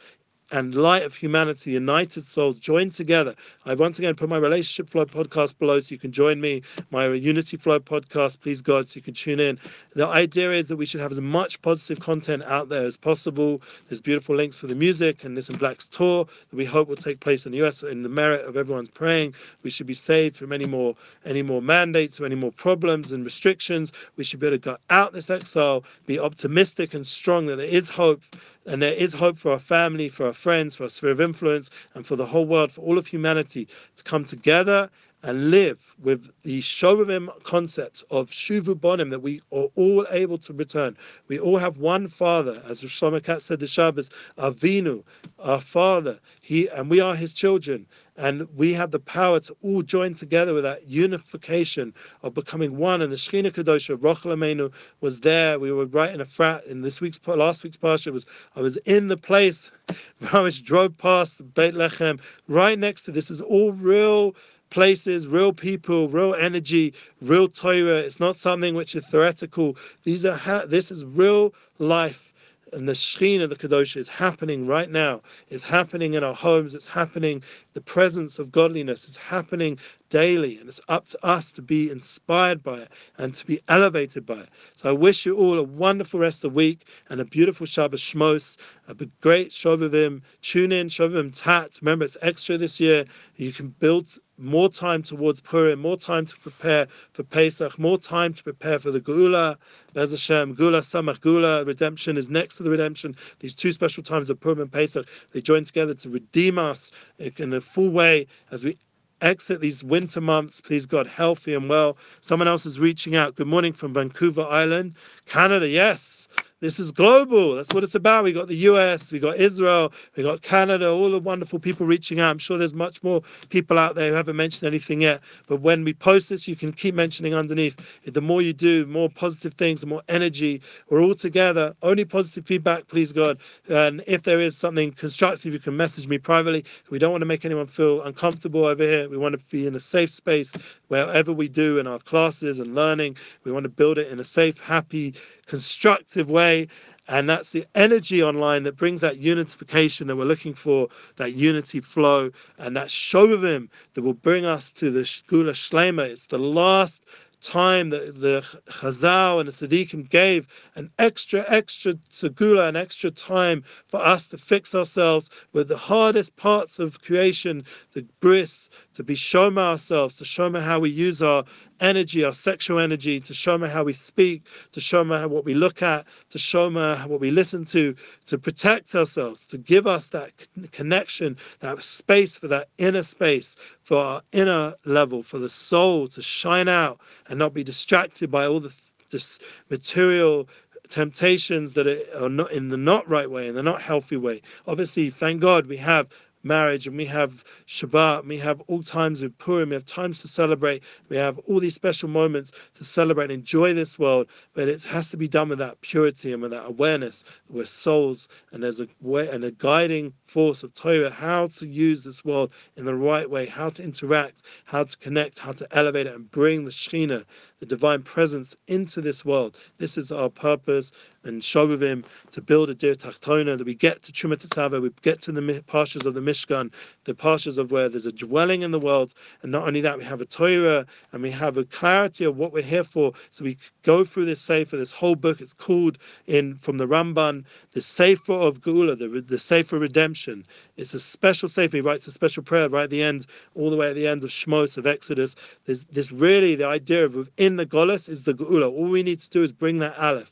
and 0.51 0.75
light 0.75 1.03
of 1.03 1.15
humanity, 1.15 1.71
united 1.71 2.23
souls, 2.23 2.59
joined 2.59 2.91
together. 2.91 3.33
I 3.65 3.73
once 3.73 3.97
again 3.99 4.15
put 4.15 4.29
my 4.29 4.37
relationship 4.37 4.89
flow 4.89 5.05
podcast 5.05 5.57
below 5.57 5.79
so 5.79 5.93
you 5.93 5.99
can 5.99 6.11
join 6.11 6.41
me, 6.41 6.61
my 6.91 7.07
unity 7.07 7.57
flow 7.57 7.79
podcast, 7.79 8.41
please 8.41 8.61
God, 8.61 8.87
so 8.87 8.97
you 8.97 9.01
can 9.01 9.13
tune 9.13 9.39
in. 9.39 9.57
The 9.95 10.07
idea 10.07 10.51
is 10.51 10.67
that 10.67 10.75
we 10.75 10.85
should 10.85 11.01
have 11.01 11.11
as 11.11 11.21
much 11.21 11.61
positive 11.61 11.99
content 11.99 12.43
out 12.45 12.69
there 12.69 12.85
as 12.85 12.97
possible. 12.97 13.61
There's 13.87 14.01
beautiful 14.01 14.35
links 14.35 14.59
for 14.59 14.67
the 14.67 14.75
music 14.75 15.23
and 15.23 15.37
Nissim 15.37 15.57
Black's 15.57 15.87
tour 15.87 16.25
that 16.25 16.55
we 16.55 16.65
hope 16.65 16.87
will 16.87 16.95
take 16.95 17.19
place 17.19 17.45
in 17.45 17.51
the 17.51 17.63
US 17.65 17.83
in 17.83 18.03
the 18.03 18.09
merit 18.09 18.45
of 18.45 18.57
everyone's 18.57 18.89
praying. 18.89 19.33
We 19.63 19.69
should 19.69 19.87
be 19.87 19.93
saved 19.93 20.35
from 20.35 20.51
any 20.51 20.65
more 20.65 20.95
any 21.25 21.41
more 21.41 21.61
mandates 21.61 22.19
or 22.19 22.25
any 22.25 22.35
more 22.35 22.51
problems 22.51 23.11
and 23.11 23.23
restrictions. 23.23 23.91
We 24.17 24.23
should 24.23 24.39
be 24.39 24.47
able 24.47 24.57
to 24.57 24.61
go 24.61 24.77
out 24.89 25.13
this 25.13 25.29
exile, 25.29 25.83
be 26.05 26.19
optimistic 26.19 26.93
and 26.93 27.05
strong 27.05 27.45
that 27.47 27.57
there 27.57 27.65
is 27.65 27.89
hope 27.89 28.21
and 28.65 28.82
there 28.82 28.93
is 28.93 29.13
hope 29.13 29.38
for 29.38 29.52
our 29.52 29.60
family, 29.60 30.10
for 30.10 30.28
our 30.28 30.34
friends, 30.34 30.76
for 30.76 30.84
our 30.84 30.89
sphere 30.89 31.12
of 31.12 31.21
influence, 31.21 31.69
and 31.95 32.06
for 32.06 32.15
the 32.15 32.26
whole 32.26 32.45
world, 32.45 32.71
for 32.71 32.82
all 32.82 32.97
of 32.97 33.08
humanity 33.08 33.67
to 33.95 34.04
come 34.04 34.26
together 34.26 34.89
and 35.23 35.51
live 35.51 35.93
with 36.01 36.31
the 36.43 36.62
Shovavim 36.62 37.29
concepts 37.43 38.03
of 38.10 38.29
Shuvu 38.31 38.75
Bonim 38.75 39.10
that 39.12 39.21
we 39.21 39.41
are 39.51 39.67
all 39.75 40.05
able 40.10 40.38
to 40.39 40.53
return. 40.53 40.97
We 41.27 41.39
all 41.39 41.57
have 41.57 41.77
one 41.77 42.07
Father, 42.07 42.62
as 42.67 42.81
Shlomo 42.81 43.23
Katz 43.23 43.45
said 43.45 43.60
the 43.60 43.67
Shabbos, 43.67 44.10
Avinu, 44.38 45.03
our 45.39 45.62
Father. 45.62 46.19
He 46.41 46.67
and 46.69 46.89
we 46.89 46.99
are 46.99 47.15
His 47.15 47.34
children, 47.34 47.86
and 48.17 48.47
we 48.55 48.73
have 48.73 48.91
the 48.91 48.99
power 48.99 49.39
to 49.41 49.55
all 49.62 49.84
join 49.84 50.13
together 50.15 50.53
with 50.53 50.63
that 50.63 50.88
unification 50.88 51.93
of 52.23 52.34
becoming 52.34 52.77
one. 52.77 53.01
And 53.01 53.12
the 53.12 53.15
Shechina 53.15 53.51
Kadosha, 53.51 53.97
Rochel 53.97 54.36
Amenu, 54.36 54.71
was 55.01 55.19
there. 55.21 55.60
We 55.60 55.71
were 55.71 55.86
right 55.86 56.13
in 56.13 56.19
Efrat 56.19 56.65
in 56.65 56.81
this 56.81 56.99
week's 56.99 57.19
last 57.27 57.63
week's 57.63 57.77
parsha 57.77 58.12
was 58.12 58.25
I 58.55 58.62
was 58.62 58.77
in 58.77 59.07
the 59.07 59.17
place. 59.17 59.71
I 60.34 60.39
was 60.39 60.60
drove 60.62 60.97
past 60.97 61.41
Beit 61.53 61.75
Lechem, 61.75 62.19
right 62.47 62.77
next 62.77 63.03
to 63.03 63.12
this 63.12 63.29
is 63.29 63.41
all 63.41 63.71
real 63.73 64.36
places, 64.71 65.27
real 65.27 65.53
people, 65.53 66.10
real 66.10 66.34
energy, 66.34 66.93
real 67.21 67.47
Torah. 67.47 67.97
It's 67.97 68.19
not 68.19 68.36
something 68.36 68.73
which 68.73 68.95
is 68.95 69.05
theoretical. 69.05 69.77
These 70.03 70.25
are 70.25 70.36
ha- 70.36 70.65
this 70.65 70.89
is 70.89 71.05
real 71.05 71.53
life. 71.77 72.29
And 72.73 72.88
the 72.88 72.93
Shekhinah, 72.93 73.43
of 73.43 73.49
the 73.49 73.57
Kadosh, 73.57 73.97
is 73.97 74.07
happening 74.07 74.65
right 74.65 74.89
now. 74.89 75.21
It's 75.49 75.65
happening 75.65 76.13
in 76.13 76.23
our 76.23 76.34
homes. 76.34 76.73
It's 76.73 76.88
happening. 76.88 77.43
The 77.73 77.81
presence 77.81 78.39
of 78.39 78.49
godliness 78.49 79.10
is 79.10 79.17
happening 79.17 79.77
daily. 80.10 80.57
And 80.57 80.69
it's 80.69 80.79
up 80.88 81.05
to 81.07 81.25
us 81.25 81.51
to 81.53 81.62
be 81.62 81.89
inspired 81.89 82.63
by 82.63 82.77
it 82.77 82.89
and 83.17 83.34
to 83.36 83.45
be 83.45 83.60
elevated 83.67 84.25
by 84.25 84.36
it. 84.36 84.49
So 84.75 84.89
I 84.89 84.93
wish 84.93 85.25
you 85.25 85.36
all 85.36 85.60
a 85.60 85.63
wonderful 85.63 86.21
rest 86.21 86.45
of 86.45 86.53
the 86.53 86.55
week 86.55 86.88
and 87.10 87.19
a 87.19 87.25
beautiful 87.25 87.65
Shabbos 87.65 87.99
Shmos, 87.99 88.55
a 88.88 88.93
great 89.19 89.49
Shovavim. 89.49 90.21
Tune 90.41 90.71
in, 90.71 90.88
Shovavim 90.88 91.38
Tat. 91.38 91.77
Remember, 91.81 92.05
it's 92.05 92.15
extra 92.21 92.57
this 92.57 92.79
year. 92.79 93.03
You 93.36 93.51
can 93.51 93.75
build 93.79 94.17
more 94.41 94.69
time 94.69 95.04
towards 95.04 95.39
Purim, 95.39 95.80
more 95.80 95.97
time 95.97 96.25
to 96.25 96.38
prepare 96.39 96.88
for 97.13 97.23
Pesach, 97.23 97.77
more 97.77 97.97
time 97.97 98.34
to 98.34 98.43
prepare 98.43 98.80
for 98.80 98.91
the 98.91 98.99
Geula. 98.99 99.58
Bez 99.93 100.12
Hashem, 100.12 100.56
Geula, 100.56 100.82
Samach, 100.82 101.21
Gula, 101.21 101.63
redemption 101.65 102.17
is 102.17 102.30
next 102.30 102.58
to 102.58 102.63
the 102.63 102.69
redemption. 102.69 103.15
These 103.39 103.56
two 103.56 103.71
special 103.71 104.04
times 104.04 104.30
of 104.30 104.39
Purim 104.39 104.60
and 104.60 104.71
Pesach, 104.71 105.08
they 105.32 105.41
join 105.41 105.63
together 105.63 105.93
to 105.93 106.10
redeem 106.10 106.58
us 106.58 106.91
in 107.19 107.54
a 107.54 107.62
full 107.62 107.89
way 107.89 108.27
as 108.51 108.65
we 108.65 108.77
exit 109.21 109.62
these 109.62 109.84
winter 109.84 110.19
months, 110.19 110.60
please 110.60 110.86
God, 110.86 111.08
healthy 111.08 111.54
and 111.54 111.69
well. 111.69 111.97
Someone 112.21 112.47
else 112.47 112.65
is 112.65 112.80
reaching 112.80 113.15
out. 113.15 113.36
Good 113.36 113.47
morning 113.47 113.73
from 113.73 113.93
Vancouver 113.93 114.45
Island, 114.45 114.95
Canada. 115.25 115.67
Yes, 115.67 116.27
this 116.62 116.80
is 116.80 116.91
global. 116.91 117.56
That's 117.56 117.74
what 117.74 117.84
it's 117.84 117.95
about. 117.95 118.24
We 118.24 118.34
got 118.34 118.47
the 118.47 118.56
US, 118.56 119.12
we 119.12 119.19
got 119.19 119.38
Israel, 119.38 119.91
we 120.15 120.24
got 120.24 120.43
Canada, 120.43 120.91
all 120.91 121.10
the 121.10 121.19
wonderful 121.19 121.60
people 121.60 121.88
reaching 121.88 122.19
out. 122.19 122.30
I'm 122.30 122.38
sure 122.38 122.58
there's 122.58 122.74
much 122.74 123.02
more 123.04 123.21
people 123.50 123.80
out 123.80 123.95
there 123.95 124.10
who 124.10 124.15
haven't 124.15 124.36
mentioned 124.36 124.67
anything 124.67 125.02
yet. 125.02 125.21
But 125.47 125.58
when 125.62 125.84
we 125.84 125.93
post 125.93 126.30
this, 126.30 126.47
you 126.47 126.56
can 126.56 126.71
keep 126.71 126.93
mentioning 126.93 127.34
underneath. 127.34 127.84
The 128.06 128.21
more 128.21 128.43
you 128.43 128.54
do, 128.54 128.86
more 128.86 129.10
positive 129.10 129.56
things, 129.56 129.84
more 129.86 130.04
energy. 130.08 130.62
We're 130.89 131.02
all 131.02 131.15
together. 131.15 131.76
Only 131.82 132.06
positive 132.06 132.45
feedback, 132.45 132.88
please 132.88 133.12
God. 133.12 133.39
And 133.67 134.04
if 134.06 134.21
there 134.24 134.39
is 134.39 134.56
something 134.56 134.91
constructive, 134.91 135.54
you 135.54 135.60
can 135.60 135.76
message 135.76 136.08
me 136.08 136.19
privately. 136.19 136.63
We 136.91 137.00
don't 137.00 137.12
want 137.12 137.24
to 137.24 137.26
make 137.26 137.43
anyone 137.43 137.65
feel 137.65 138.04
uncomfortable 138.04 138.65
over 138.65 138.84
here. 138.84 139.10
We 139.10 139.17
want 139.17 139.34
to 139.34 139.41
be 139.50 139.65
in 139.65 139.74
a 139.74 139.80
safe 139.80 140.12
space 140.12 140.54
wherever 140.89 141.34
we 141.34 141.47
do 141.47 141.80
in 141.80 141.88
our 141.88 142.00
classes 142.00 142.60
and 142.60 142.76
learning. 142.76 143.17
We 143.45 143.52
want 143.52 143.63
to 143.63 143.69
build 143.69 143.97
it 143.97 144.10
in 144.12 144.19
a 144.19 144.24
safe, 144.24 144.60
happy, 144.60 145.15
constructive 145.51 146.31
way. 146.31 146.65
And 147.09 147.29
that's 147.29 147.51
the 147.51 147.65
energy 147.75 148.23
online 148.23 148.63
that 148.63 148.77
brings 148.77 149.01
that 149.01 149.17
unification 149.17 150.07
that 150.07 150.15
we're 150.15 150.23
looking 150.23 150.53
for, 150.53 150.87
that 151.17 151.33
unity 151.33 151.81
flow, 151.81 152.31
and 152.57 152.73
that 152.77 152.87
Shovavim 152.87 153.67
that 153.93 154.01
will 154.01 154.13
bring 154.13 154.45
us 154.45 154.71
to 154.73 154.89
the 154.89 155.01
Geula 155.01 155.51
Shlema. 155.51 156.07
It's 156.07 156.27
the 156.27 156.37
last 156.37 157.03
time 157.41 157.89
that 157.89 158.21
the 158.21 158.41
Chazal 158.69 159.39
and 159.41 159.49
the 159.49 159.51
Siddiqim 159.51 160.09
gave 160.09 160.47
an 160.75 160.89
extra, 160.99 161.43
extra 161.49 161.95
segula, 162.11 162.69
an 162.69 162.77
extra 162.77 163.11
time 163.11 163.63
for 163.87 163.99
us 163.99 164.27
to 164.27 164.37
fix 164.37 164.73
ourselves 164.73 165.29
with 165.51 165.67
the 165.67 165.75
hardest 165.77 166.37
parts 166.37 166.79
of 166.79 167.01
creation, 167.01 167.65
the 167.91 168.05
bris, 168.21 168.69
to 168.93 169.04
be 169.04 169.15
shoma 169.15 169.60
ourselves, 169.60 170.15
to 170.17 170.23
shoma 170.23 170.62
how 170.62 170.80
we 170.80 170.89
use 170.89 171.21
our 171.21 171.43
energy, 171.80 172.23
our 172.23 172.34
sexual 172.34 172.80
energy, 172.80 173.19
to 173.19 173.34
shoma 173.34 173.69
how 173.69 173.84
we 173.84 173.93
speak, 173.93 174.43
to 174.71 174.80
shoma 174.80 175.27
what 175.27 175.45
we 175.45 175.54
look 175.54 175.82
at, 175.82 176.06
to 176.30 176.38
shoma 176.38 177.06
what 177.08 177.19
we 177.19 177.32
listen 177.32 177.65
to, 177.65 177.95
to 178.25 178.38
protect 178.38 178.93
ourselves, 178.95 179.47
to 179.47 179.58
give 179.58 179.88
us 179.88 180.10
that 180.10 180.32
connection, 180.71 181.38
that 181.60 181.82
space 181.84 182.36
for 182.36 182.47
that 182.47 182.69
inner 182.77 183.04
space, 183.04 183.56
for 183.82 183.97
our 183.97 184.21
inner 184.32 184.75
level, 184.86 185.23
for 185.23 185.39
the 185.39 185.49
soul 185.49 186.08
to 186.08 186.21
shine 186.21 186.67
out 186.67 186.99
and 187.27 187.39
not 187.39 187.54
be 187.54 187.63
distracted 187.63 188.30
by 188.30 188.45
all 188.45 188.60
the 188.60 188.73
this 189.12 189.39
material 189.69 190.47
temptations 190.88 191.73
that 191.73 191.88
are 192.15 192.30
not 192.30 192.51
in 192.51 192.69
the 192.69 192.77
not 192.77 193.08
right 193.10 193.30
way, 193.30 193.47
in 193.47 193.56
the 193.56 193.63
not 193.63 193.82
healthy 193.82 194.17
way. 194.17 194.41
Obviously, 194.67 195.10
thank 195.10 195.41
God 195.41 195.67
we 195.67 195.77
have 195.77 196.08
marriage 196.43 196.88
and 196.88 196.97
we 196.97 197.06
have 197.06 197.43
Shabbat, 197.67 198.25
we 198.25 198.38
have 198.38 198.62
all 198.67 198.84
times 198.84 199.21
of 199.21 199.38
Purim, 199.38 199.69
we 199.69 199.75
have 199.75 199.86
times 199.86 200.21
to 200.21 200.27
celebrate, 200.27 200.84
we 201.10 201.17
have 201.17 201.39
all 201.39 201.60
these 201.60 201.75
special 201.75 202.10
moments 202.10 202.51
to 202.75 202.84
celebrate 202.84 203.25
and 203.25 203.34
enjoy 203.34 203.73
this 203.73 203.97
world, 203.99 204.27
but 204.54 204.67
it 204.67 204.84
has 204.84 205.10
to 205.12 205.17
be 205.17 205.27
done 205.27 205.49
with 205.49 205.60
that 205.60 205.80
purity 205.82 206.34
and 206.34 206.41
with 206.41 206.51
that 206.51 206.65
awareness. 206.65 207.23
We're 207.49 207.65
souls 207.65 208.27
and 208.51 208.63
there's 208.63 208.80
a 208.80 208.88
way 209.01 209.30
and 209.30 209.43
a 209.43 209.51
guiding 209.51 210.13
force 210.25 210.63
of 210.63 210.73
Torah, 210.73 211.10
how 211.10 211.47
to 211.47 211.67
use 211.67 212.04
this 212.04 212.23
world 212.25 212.51
in 212.77 212.86
the 212.86 212.95
right 212.95 213.30
way, 213.30 213.45
how 213.45 213.69
to 213.69 213.84
interact, 213.84 214.43
how 214.65 214.84
to 214.84 214.97
connect, 214.97 215.39
how 215.39 215.51
to 215.54 215.67
elevate 215.71 216.08
it 216.08 216.15
and 216.15 216.30
bring 216.32 216.65
the 216.65 216.71
Shekhinah, 216.71 217.25
the 217.62 217.65
divine 217.67 218.02
presence 218.02 218.56
into 218.67 219.02
this 219.02 219.24
world. 219.24 219.56
This 219.78 219.95
is 219.95 220.12
our 220.12 220.30
purpose 220.30 220.91
and 221.24 221.41
Shovavim 221.41 222.04
to 222.32 222.41
build 222.41 222.71
a 222.71 222.74
Dir 222.74 222.95
Tachtona, 222.95 223.56
that 223.58 223.65
we 223.65 223.76
get 223.76 224.02
to 224.04 224.12
Trumat 224.12 224.38
Tetzaveh, 224.38 224.82
we 224.82 224.89
get 225.04 225.21
to 225.21 225.32
the 225.32 225.41
parshas 225.67 226.06
of 226.06 226.15
the 226.15 226.21
Mishkan, 226.21 226.74
the 227.04 227.13
parshas 227.13 227.60
of 227.60 227.71
where 227.71 227.89
there's 227.89 228.08
a 228.08 228.12
dwelling 228.12 228.63
in 228.63 228.71
the 228.71 228.80
world. 228.80 229.13
And 229.43 229.52
not 229.52 229.67
only 229.67 229.82
that, 229.82 229.97
we 229.97 230.04
have 230.04 230.21
a 230.21 230.26
Torah 230.26 230.86
and 231.12 231.21
we 231.21 231.30
have 231.30 231.58
a 231.58 231.65
clarity 231.65 232.26
of 232.26 232.38
what 232.38 232.52
we're 232.52 232.63
here 232.63 232.84
for. 232.84 233.13
So 233.30 233.45
we 233.45 233.58
go 233.84 234.04
through 234.04 234.26
this 234.26 234.41
Sefer, 234.41 234.78
this 234.78 234.91
whole 234.91 235.15
book. 235.15 235.41
It's 235.41 235.54
called 235.54 236.00
in 236.26 236.56
from 236.56 236.78
the 236.78 236.88
Ramban, 236.88 237.43
the 237.71 237.82
Sefer 237.82 238.34
of 238.34 238.62
Geula, 238.62 238.97
the, 238.97 239.21
the 239.21 239.38
Sefer 239.38 239.78
Redemption. 239.78 240.45
It's 240.78 240.95
a 240.95 241.00
special 241.00 241.47
Sefer. 241.47 241.78
He 241.78 241.82
writes 241.82 242.08
a 242.08 242.12
special 242.12 242.41
prayer 242.41 242.67
right 242.69 242.86
at 242.86 242.89
the 242.89 243.04
end, 243.04 243.28
all 243.54 243.69
the 243.69 243.78
way 243.78 243.89
at 243.89 243.95
the 243.95 244.08
end 244.08 244.24
of 244.24 244.32
Shmos, 244.32 244.78
of 244.78 244.88
Exodus. 244.88 245.36
There's, 245.65 245.84
this 245.86 246.12
really 246.12 246.56
the 246.56 246.65
idea 246.65 247.06
of 247.06 247.13
within 247.15 247.50
the 247.55 247.65
Golas 247.65 248.09
is 248.09 248.23
the 248.23 248.33
Geula. 248.33 248.71
All 248.71 248.89
we 248.89 249.03
need 249.03 249.19
to 249.19 249.29
do 249.29 249.43
is 249.43 249.51
bring 249.51 249.79
that 249.79 249.97
Aleph 249.97 250.31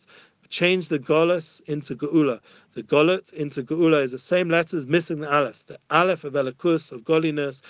change 0.49 0.89
the 0.89 0.99
Golas 0.99 1.61
into 1.67 1.95
Geula. 1.95 2.39
The 2.73 2.83
Golet 2.83 3.31
into 3.33 3.63
Geula 3.63 4.03
is 4.03 4.11
the 4.11 4.19
same 4.19 4.49
letters 4.49 4.85
missing 4.85 5.19
the 5.19 5.31
Aleph. 5.31 5.65
The 5.67 5.79
Aleph 5.91 6.23
of 6.23 6.33
Elokus, 6.33 6.91
of 6.91 7.03
godliness, 7.03 7.61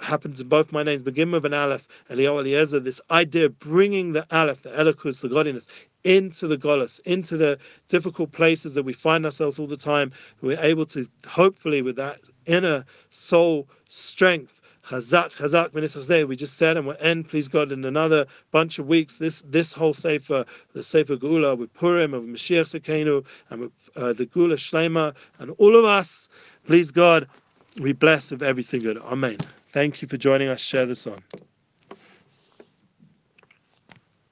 happens 0.00 0.40
in 0.40 0.48
both 0.48 0.72
my 0.72 0.82
names, 0.82 1.02
begin 1.02 1.30
with 1.30 1.44
an 1.44 1.52
Aleph, 1.52 1.86
Eliyahu 2.10 2.40
Eliezer, 2.40 2.80
this 2.80 3.00
idea 3.10 3.46
of 3.46 3.58
bringing 3.58 4.12
the 4.12 4.26
Aleph, 4.34 4.62
the 4.62 4.70
Elokus, 4.70 5.20
the 5.20 5.28
godliness, 5.28 5.66
into 6.04 6.46
the 6.46 6.56
Golas, 6.56 7.00
into 7.00 7.36
the 7.36 7.58
difficult 7.88 8.32
places 8.32 8.74
that 8.74 8.82
we 8.84 8.92
find 8.92 9.24
ourselves 9.24 9.58
all 9.58 9.66
the 9.66 9.76
time. 9.76 10.10
We're 10.40 10.60
able 10.60 10.86
to, 10.86 11.06
hopefully, 11.26 11.82
with 11.82 11.96
that 11.96 12.20
inner 12.46 12.84
soul 13.10 13.68
strength, 13.88 14.60
Chazak, 14.86 15.32
Chazak, 15.32 15.70
V'nischazek, 15.70 16.28
we 16.28 16.36
just 16.36 16.58
said, 16.58 16.76
and 16.76 16.86
we'll 16.86 16.96
end, 17.00 17.28
please 17.28 17.48
God, 17.48 17.72
in 17.72 17.84
another 17.84 18.26
bunch 18.50 18.78
of 18.78 18.86
weeks. 18.86 19.16
This 19.16 19.42
this 19.46 19.72
whole 19.72 19.94
Sefer, 19.94 20.44
the 20.74 20.82
Sefer 20.82 21.16
Geula 21.16 21.56
with 21.56 21.72
Purim, 21.74 22.12
of 22.12 22.24
Mashiach 22.24 22.80
Tzidkeinu, 22.80 23.24
and 23.50 23.60
with 23.60 23.72
uh, 23.96 24.12
the 24.12 24.26
Geula 24.26 24.54
Shlema, 24.54 25.14
and 25.38 25.52
all 25.58 25.76
of 25.76 25.84
us, 25.84 26.28
please 26.66 26.90
God, 26.90 27.26
we 27.80 27.92
bless 27.92 28.30
with 28.30 28.42
everything 28.42 28.82
good. 28.82 28.98
Amen. 28.98 29.38
Thank 29.72 30.02
you 30.02 30.08
for 30.08 30.16
joining 30.16 30.48
us. 30.48 30.60
Share 30.60 30.86
this 30.86 31.06
on. 31.06 31.22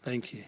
Thank 0.03 0.33
you. 0.33 0.45